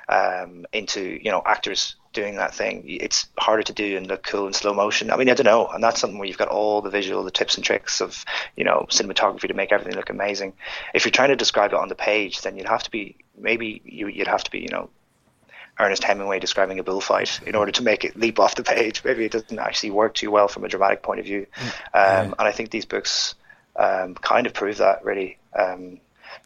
[0.09, 2.83] um, into you know actors doing that thing.
[2.85, 5.09] It's harder to do and look cool in slow motion.
[5.11, 7.31] I mean, I don't know, and that's something where you've got all the visual, the
[7.31, 8.23] tips and tricks of
[8.55, 10.53] you know cinematography to make everything look amazing.
[10.93, 13.81] If you're trying to describe it on the page, then you'd have to be maybe
[13.85, 14.89] you, you'd have to be you know
[15.79, 19.01] Ernest Hemingway describing a bullfight in order to make it leap off the page.
[19.05, 21.47] Maybe it doesn't actually work too well from a dramatic point of view.
[21.93, 23.33] Um, And I think these books
[23.75, 25.39] um, kind of prove that really.
[25.57, 25.99] Um,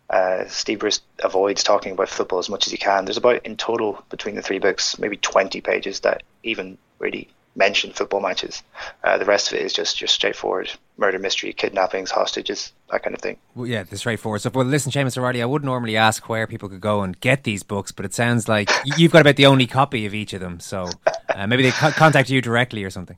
[0.09, 3.05] uh, Steve Bruce avoids talking about football as much as he can.
[3.05, 7.91] There's about in total between the three books, maybe 20 pages that even really mention
[7.91, 8.63] football matches.
[9.03, 13.15] Uh, the rest of it is just just straightforward murder mystery, kidnappings, hostages, that kind
[13.15, 13.37] of thing.
[13.55, 14.53] Well, yeah, the straightforward stuff.
[14.53, 17.63] Well, listen, Seamas O'Reilly, I would normally ask where people could go and get these
[17.63, 20.59] books, but it sounds like you've got about the only copy of each of them.
[20.59, 20.87] So
[21.35, 23.17] uh, maybe they co- contact you directly or something.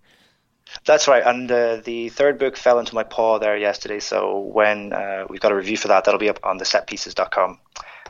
[0.86, 1.24] That's right.
[1.26, 4.00] And uh, the third book fell into my paw there yesterday.
[4.00, 7.60] So when uh, we've got a review for that, that'll be up on the setpieces.com.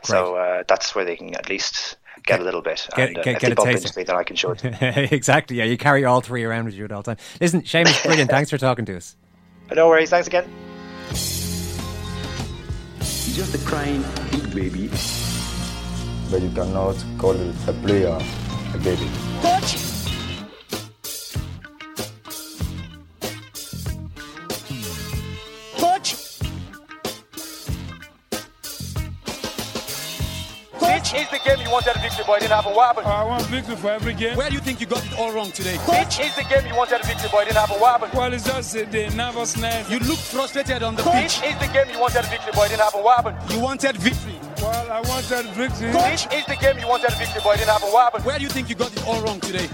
[0.02, 2.88] So uh, that's where they can at least get a little bit.
[2.96, 3.86] Get- and, uh, get- if get they a bump taster.
[3.88, 4.58] into me, then I can show it.
[4.60, 5.56] to exactly.
[5.56, 7.18] Yeah, you carry all three around with you at all time.
[7.40, 8.30] Listen, Seamas, brilliant.
[8.30, 9.16] Thanks for talking to us.
[9.72, 10.08] no worries.
[10.10, 10.48] Thanks again.
[13.34, 14.88] Just a crying big baby.
[16.30, 17.34] But you cannot call
[17.68, 18.18] a player
[18.74, 19.08] a baby.
[19.42, 19.89] Coach!
[31.42, 32.74] This is the game you wanted a victory, but it didn't happen.
[32.74, 33.06] What happened?
[33.06, 34.36] I want victory for every game.
[34.36, 35.76] Where do you think you got it all wrong today?
[35.86, 37.80] This is the game you wanted a victory, but it didn't happen.
[37.80, 38.12] What happened?
[38.12, 39.90] Well, it's just uh, the nervousness.
[39.90, 41.40] You look frustrated on the pitch.
[41.40, 43.02] This is the game you wanted a victory, but it didn't happen.
[43.02, 43.52] What happened?
[43.52, 44.34] You wanted victory.
[44.60, 45.92] Well, I wanted victory.
[45.92, 47.88] This is the game you wanted a victory, but it didn't happen.
[47.88, 48.24] What happened?
[48.24, 49.68] Where do you think you got it all wrong today?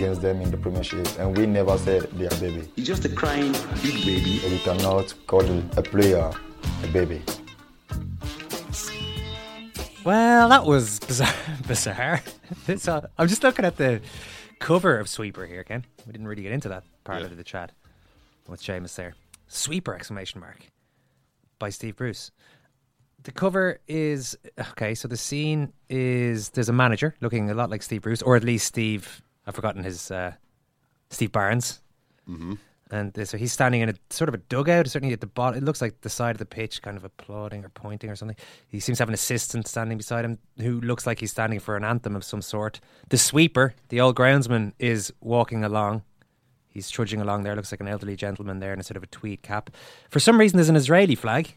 [0.00, 2.66] Against them in the Premiership, and we never said they are baby.
[2.74, 4.40] He's just a crying big baby.
[4.42, 5.44] And we cannot call
[5.76, 6.32] a player
[6.82, 7.20] a baby.
[10.02, 11.34] Well, that was bizarre.
[11.68, 12.22] bizarre.
[12.78, 14.00] so uh, I'm just looking at the
[14.58, 15.84] cover of Sweeper here, Ken.
[16.06, 17.26] We didn't really get into that part Yeah.
[17.26, 17.72] of the chat
[18.48, 19.14] with Seamas there.
[19.48, 20.60] Sweeper exclamation mark
[21.58, 22.30] by Steve Bruce.
[23.24, 24.34] The cover is
[24.70, 24.94] okay.
[24.94, 28.44] So the scene is there's a manager looking a lot like Steve Bruce, or at
[28.44, 29.20] least Steve.
[29.46, 30.32] I've forgotten his uh,
[31.10, 31.80] Steve Barnes.
[32.28, 32.54] Mm-hmm.
[32.92, 35.58] And uh, so he's standing in a sort of a dugout, certainly at the bottom.
[35.58, 38.36] It looks like the side of the pitch, kind of applauding or pointing or something.
[38.68, 41.76] He seems to have an assistant standing beside him who looks like he's standing for
[41.76, 42.80] an anthem of some sort.
[43.08, 46.02] The sweeper, the old groundsman, is walking along.
[46.68, 47.54] He's trudging along there.
[47.54, 49.70] Looks like an elderly gentleman there in a sort of a tweed cap.
[50.08, 51.56] For some reason, there's an Israeli flag,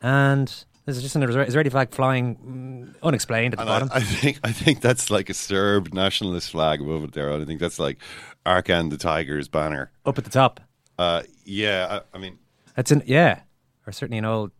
[0.00, 3.90] and there's just an Isra- Israeli flag flying mm, unexplained at the And I, bottom.
[3.92, 7.32] I think I think that's like a Serb nationalist flag above it there.
[7.32, 7.98] I think that's like
[8.46, 10.60] Arkan the Tiger's banner Up at the top.
[10.98, 12.38] Uh, yeah, I, I mean,
[12.74, 13.40] That's an yeah,
[13.86, 14.50] or certainly an old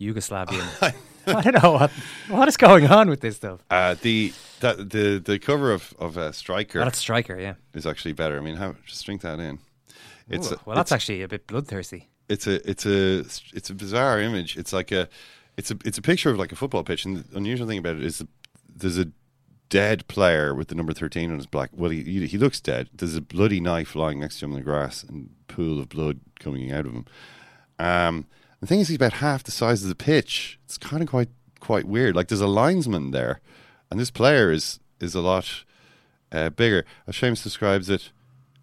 [0.00, 0.94] Yugoslavian.
[1.28, 1.90] I don't know what
[2.28, 3.60] what is going on with this stuff.
[3.70, 6.78] uh, the that the the cover of of uh, Striker.
[6.80, 7.54] That's Striker, yeah.
[7.74, 8.36] is actually better.
[8.38, 9.58] I mean, how just drink that in.
[10.28, 12.08] It's Ooh, well, that's it's- actually a bit bloodthirsty.
[12.28, 13.18] it's a it's a
[13.54, 14.56] it's a bizarre image.
[14.56, 15.08] It's like a
[15.56, 17.96] it's a it's a picture of like a football pitch, and the unusual thing about
[17.96, 18.24] it is
[18.68, 19.08] there's a
[19.68, 21.70] dead player with the number thirteen on his black.
[21.72, 22.88] Well, he he, looks dead.
[22.94, 26.20] There's a bloody knife lying next to him in the grass, and pool of blood
[26.38, 27.06] coming out of him.
[27.78, 28.26] Um,
[28.60, 30.58] the thing is, he's about half the size of the pitch.
[30.64, 31.28] It's kind of quite
[31.60, 32.14] quite weird.
[32.14, 33.40] Like there's a linesman there,
[33.90, 35.64] and this player is is a lot
[36.32, 36.84] uh, bigger.
[37.06, 38.10] As describes it,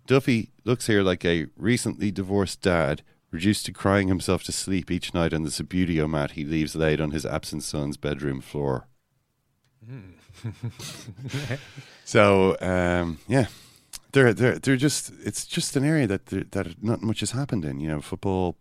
[0.05, 3.01] Duffy looks here like a recently divorced dad,
[3.33, 7.01] reduced to crying himself to sleep each night on the Subudio mat he leaves laid
[7.01, 8.87] on his absent son's bedroom floor.
[12.05, 13.47] So um, yeah,
[14.11, 17.79] they're they're they're just it's just an area that that not much has happened in.
[17.79, 18.57] You know, football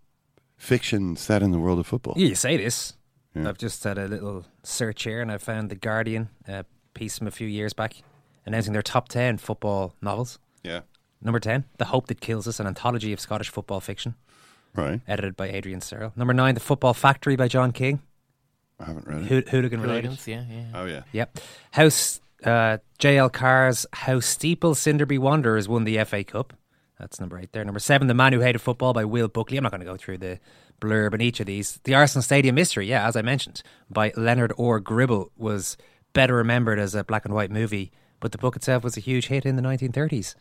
[0.56, 2.14] fiction set in the world of football.
[2.16, 2.94] Yeah, you say this.
[3.34, 3.48] Yeah.
[3.48, 6.62] I've just had a little search here, and I found the Guardian uh,
[6.94, 7.96] piece from a few years back
[8.46, 10.38] announcing their top ten football novels.
[10.62, 10.80] Yeah.
[11.20, 14.16] Number ten, The Hope That Kills Us, an anthology of Scottish football fiction,
[14.74, 15.00] Right.
[15.06, 16.12] edited by Adrian Searle.
[16.16, 18.00] Number nine, The Football Factory by John King.
[18.80, 19.26] I haven't read it.
[19.28, 20.04] Hood- hooligan related.
[20.06, 20.64] Hooligans, yeah, yeah.
[20.74, 21.02] Oh yeah.
[21.12, 21.38] Yep.
[21.72, 26.54] House uh, JL Carr's How Steeple Sinderby Wanderers won the FA Cup.
[26.98, 27.64] That's number eight there.
[27.64, 29.56] Number seven, The Man Who Hated Football by Will Buckley.
[29.56, 30.38] I'm not going to go through the
[30.80, 31.80] blurb in each of these.
[31.84, 35.76] The Arsenal Stadium Mystery, yeah, as I mentioned, by Leonard Orr Gribble was
[36.12, 39.26] better remembered as a black and white movie, but the book itself was a huge
[39.28, 40.34] hit in the 1930s,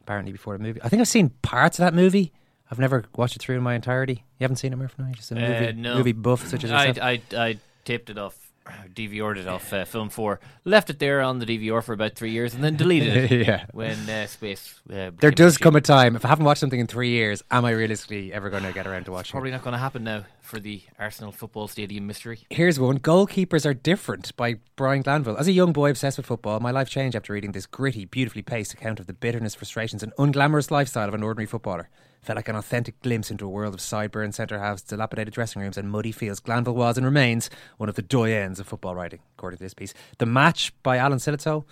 [0.00, 0.80] apparently before the movie.
[0.82, 2.32] I think I've seen parts of that movie.
[2.74, 4.24] I've never watched it through in my entirety.
[4.38, 4.94] You haven't seen it, Murph?
[4.98, 5.94] No, you're just a movie, Uh, no.
[5.96, 7.04] movie buff such as I, yourself.
[7.06, 8.36] I, I taped it off,
[8.94, 12.30] DVR'd it off uh, Film 4, left it there on the DVR for about three
[12.32, 13.66] years, and then deleted it Yeah.
[13.72, 14.80] when uh, space.
[14.90, 17.64] Uh, There does come a time, if I haven't watched something in three years, am
[17.64, 19.32] I realistically ever going to get around to watching it?
[19.32, 19.52] Probably it?
[19.52, 22.40] not going to happen now for the Arsenal Football Stadium mystery.
[22.50, 25.36] Here's one Goalkeepers Are Different by Brian Glanville.
[25.36, 28.42] As a young boy obsessed with football, my life changed after reading this gritty, beautifully
[28.42, 31.88] paced account of the bitterness, frustrations, and unglamorous lifestyle of an ordinary footballer.
[32.24, 35.76] Felt like an authentic glimpse into a world of sideburn centre halves, dilapidated dressing rooms,
[35.76, 36.40] and muddy fields.
[36.40, 39.92] Glanville was and remains one of the doyens of football writing, according to this piece.
[40.18, 41.64] The Match by Alan Sillitoe.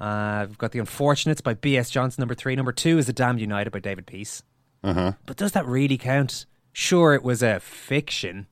[0.00, 1.90] Uh, we've got The Unfortunates by B.S.
[1.90, 2.56] Johnson, number three.
[2.56, 4.42] Number two is The Damned United by David Peace.
[4.82, 5.12] Uh huh.
[5.26, 6.46] But does that really count?
[6.72, 8.48] Sure, it was a fiction,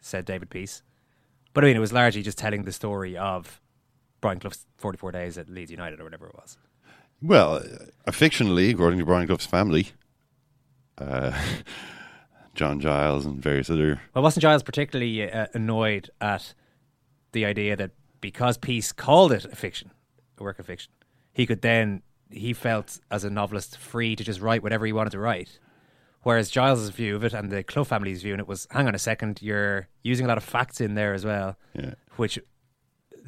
[0.00, 0.82] said David Peace.
[1.54, 3.60] But I mean, it was largely just telling the story of
[4.20, 6.58] Brian Clough's 44 days at Leeds United or whatever it was.
[7.22, 9.92] Well, uh, fictionally, according to Brian Clough's family,
[11.00, 11.32] uh,
[12.54, 14.00] John Giles and various other.
[14.14, 16.54] Well, wasn't Giles particularly uh, annoyed at
[17.32, 19.90] the idea that because Peace called it a fiction,
[20.38, 20.90] a work of fiction,
[21.32, 25.10] he could then, he felt as a novelist free to just write whatever he wanted
[25.10, 25.58] to write.
[26.24, 28.94] Whereas Giles's view of it and the Clough family's view on it was, hang on
[28.94, 31.94] a second, you're using a lot of facts in there as well, Yeah.
[32.16, 32.38] which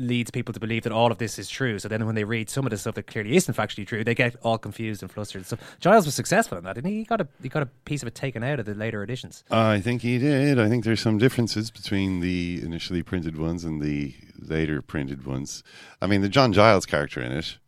[0.00, 1.78] leads people to believe that all of this is true.
[1.78, 4.14] So then when they read some of the stuff that clearly isn't factually true, they
[4.14, 5.46] get all confused and flustered.
[5.46, 6.98] So Giles was successful in that, didn't he?
[6.98, 9.44] He got a he got a piece of it taken out of the later editions.
[9.50, 10.58] I think he did.
[10.58, 15.62] I think there's some differences between the initially printed ones and the later printed ones.
[16.00, 17.58] I mean, the John Giles character in it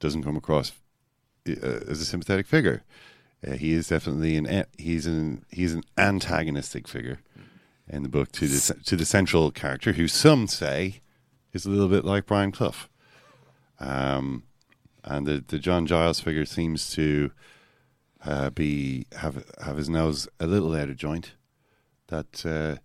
[0.00, 0.72] doesn't come across
[1.48, 2.82] uh, as a sympathetic figure.
[3.46, 7.20] Uh, he is definitely an he's an he's an antagonistic figure
[7.88, 11.00] in the book to the to the central character, who some say
[11.52, 12.88] is a little bit like Brian Clough.
[13.80, 14.44] Um,
[15.04, 17.30] and the the John Giles figure seems to
[18.24, 21.34] uh, be have have his nose a little out of joint.
[22.08, 22.80] That uh,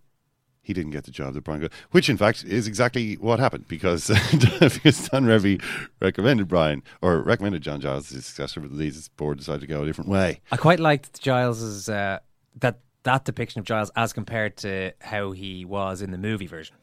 [0.62, 3.68] he didn't get the job that Brian got, which in fact is exactly what happened
[3.68, 4.08] because
[4.60, 5.62] because Don Revie
[6.00, 9.66] recommended Brian or recommended John Giles as his successor, but the Leeds board decided to
[9.66, 10.40] go a different way.
[10.50, 12.20] I quite liked Giles's uh,
[12.60, 16.76] that that depiction of Giles as compared to how he was in the movie version.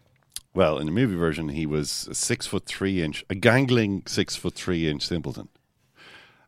[0.54, 4.36] Well, in the movie version, he was a six foot three inch, a gangling six
[4.36, 5.48] foot three inch simpleton.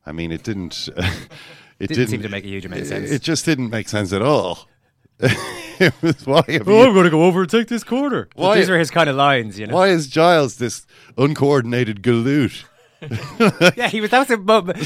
[0.06, 0.89] I mean, it didn't.
[1.80, 3.10] it Didn't seem to make a huge amount of sense.
[3.12, 4.68] It just didn't make sense at all.
[5.20, 6.43] it was why.
[6.47, 8.28] Oh, you- I'm going to go over and take this corner.
[8.36, 9.76] Why- These are his kind of lines, you know.
[9.76, 10.86] Why is Giles this
[11.18, 12.66] uncoordinated galoot?
[13.78, 14.12] yeah, he was.
[14.12, 14.78] That was a moment.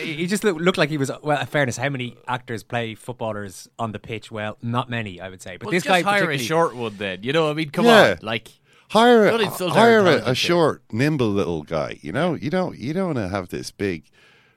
[0.00, 1.10] He just looked, looked like he was.
[1.22, 4.30] Well, in fairness, how many actors play footballers on the pitch?
[4.30, 5.56] Well, not many, I would say.
[5.56, 7.22] But Well, this just guy, hire a particularly- short one then.
[7.22, 8.12] You know, I mean, come Yeah.
[8.12, 8.48] on, like
[8.90, 11.98] hire a, hire a, a short, nimble little guy.
[12.02, 14.04] You know, you don't you don't want to have this big,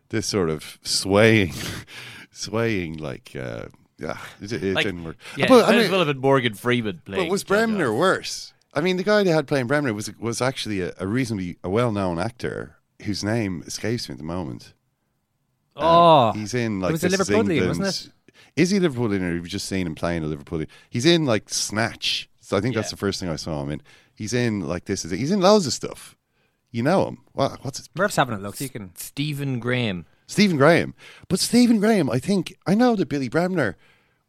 [0.10, 1.54] this sort of swaying,
[2.32, 3.32] swaying like.
[3.36, 3.66] Uh,
[4.00, 5.18] yeah, it, it like, didn't work.
[5.38, 7.26] Yeah, But, I as mean- well have been Morgan Freeman playing.
[7.28, 8.54] But was Bremner worse?
[8.74, 11.70] I mean, the guy they had playing Bremner was was actually a, a reasonably a
[11.70, 14.74] well known actor whose name escapes me at the moment.
[15.76, 18.10] Um, Oh, he's in it like was a Liverpudlian, wasn't England's-
[18.56, 20.68] Is he Liverpoolian, or have you just seen him playing a Liverpoolian?
[20.90, 22.30] He's in like Snatch.
[22.42, 23.82] So I think that's the first thing I saw him in.
[24.16, 26.16] He's in like this is he's in loads of stuff.
[26.72, 27.20] You know him.
[27.34, 28.60] What, what's his Murph's having a look.
[28.60, 28.96] You can.
[28.96, 30.06] Stephen Graham.
[30.28, 30.96] Stephen Graham.
[31.28, 33.78] But Stephen Graham, I think I know that Billy Bremner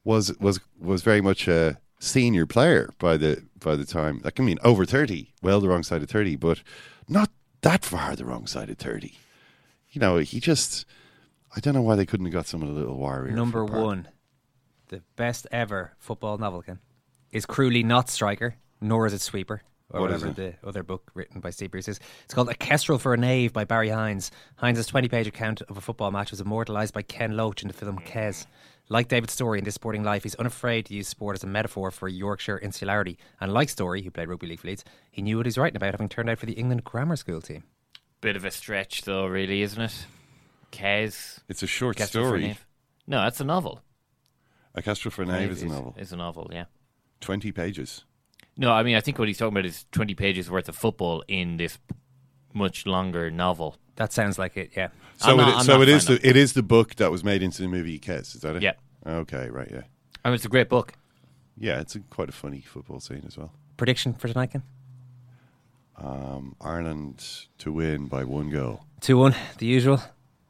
[0.05, 4.21] was was was very much a senior player by the by the time.
[4.23, 6.63] Like I mean, over thirty, well the wrong side of thirty, but
[7.09, 7.31] not
[7.63, 9.19] that far the wrong side of thirty.
[9.91, 10.87] You know, he just.
[11.57, 13.31] I don't know why they couldn't have got someone a little warrior.
[13.31, 14.09] Number one,
[14.89, 16.81] the best ever football novel, Ken,
[17.31, 19.63] is cruelly not Striker, nor is it Sweeper,
[19.95, 22.01] or What is whatever the other book written by Steve Bruce is.
[22.25, 24.31] It's called A Kestrel for a Knave by Barry Hines.
[24.57, 27.75] Hines' 20 page account of a football match was immortalised by Ken Loach in the
[27.75, 28.47] film Kes.
[28.91, 31.91] Like David Storey in This Sporting Life, he's unafraid to use sport as a metaphor
[31.91, 33.17] for Yorkshire insularity.
[33.41, 35.77] And like Storey, who played rugby league for Leeds, he knew what he was writing
[35.77, 37.65] about, having turned out for the England grammar school team.
[38.21, 40.07] Bit of a stretch, though, really, isn't it?
[40.71, 41.39] Kes.
[41.49, 42.59] It's a short Kestrel story.
[43.07, 43.81] No, that's a novel.
[44.75, 45.95] A Kestrel for a Knave is a novel.
[45.97, 46.65] Is a novel, yeah.
[47.21, 48.05] Twenty pages.
[48.57, 51.25] No, I mean, I think what he's talking about is 20 pages worth of football
[51.29, 51.79] in this
[52.53, 53.77] much longer novel.
[53.97, 54.89] That sounds like it, yeah.
[55.17, 57.11] So I'm it, not- is- I'm so it is the it is the book that
[57.11, 58.35] was made into the movie Kes.
[58.35, 58.63] Is that it?
[58.63, 58.73] Yeah.
[59.07, 59.49] Okay.
[59.51, 59.69] Right.
[59.71, 59.83] Yeah.
[60.25, 60.95] I mean, it's a great book.
[61.59, 61.81] Yeah.
[61.81, 63.53] It's a, quite a funny football scene as well.
[63.77, 64.63] Prediction for tonight, Ken?
[65.97, 67.25] Um, Ireland
[67.59, 68.85] to win by one goal.
[69.01, 70.01] 2 1, the usual.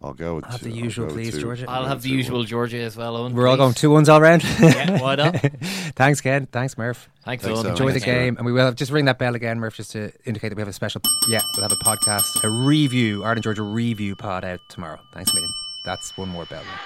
[0.05, 0.67] I'll go with Have two.
[0.67, 1.39] the I'll usual, please.
[1.39, 1.65] Georgia.
[1.69, 2.47] I'll go have the usual one.
[2.47, 3.33] Georgia as well, Eoin.
[3.33, 4.45] We're all going two ones all round.
[4.61, 5.37] Yeah, why not?
[5.97, 6.47] Thanks, Ken.
[6.47, 7.09] Thanks, Murph.
[7.25, 7.65] Thanks, Thanks, Eoin.
[7.65, 7.71] Eoin.
[7.71, 9.93] Enjoy the Thanks, game, and we will have, just ring that bell again, Murph, just
[9.93, 11.01] to indicate that we have a special.
[11.29, 14.99] Yeah, we'll have a podcast, a review, Ireland Georgia review pod out tomorrow.
[15.13, 15.53] Thanks a million.
[15.87, 16.63] That's one more bell.
[16.65, 16.81] now.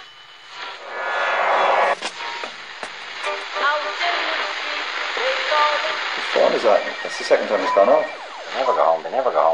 [6.16, 6.82] Whose phone is that?
[7.02, 8.06] That's the second time it's gone off.
[8.54, 9.48] They never go home, they never go home.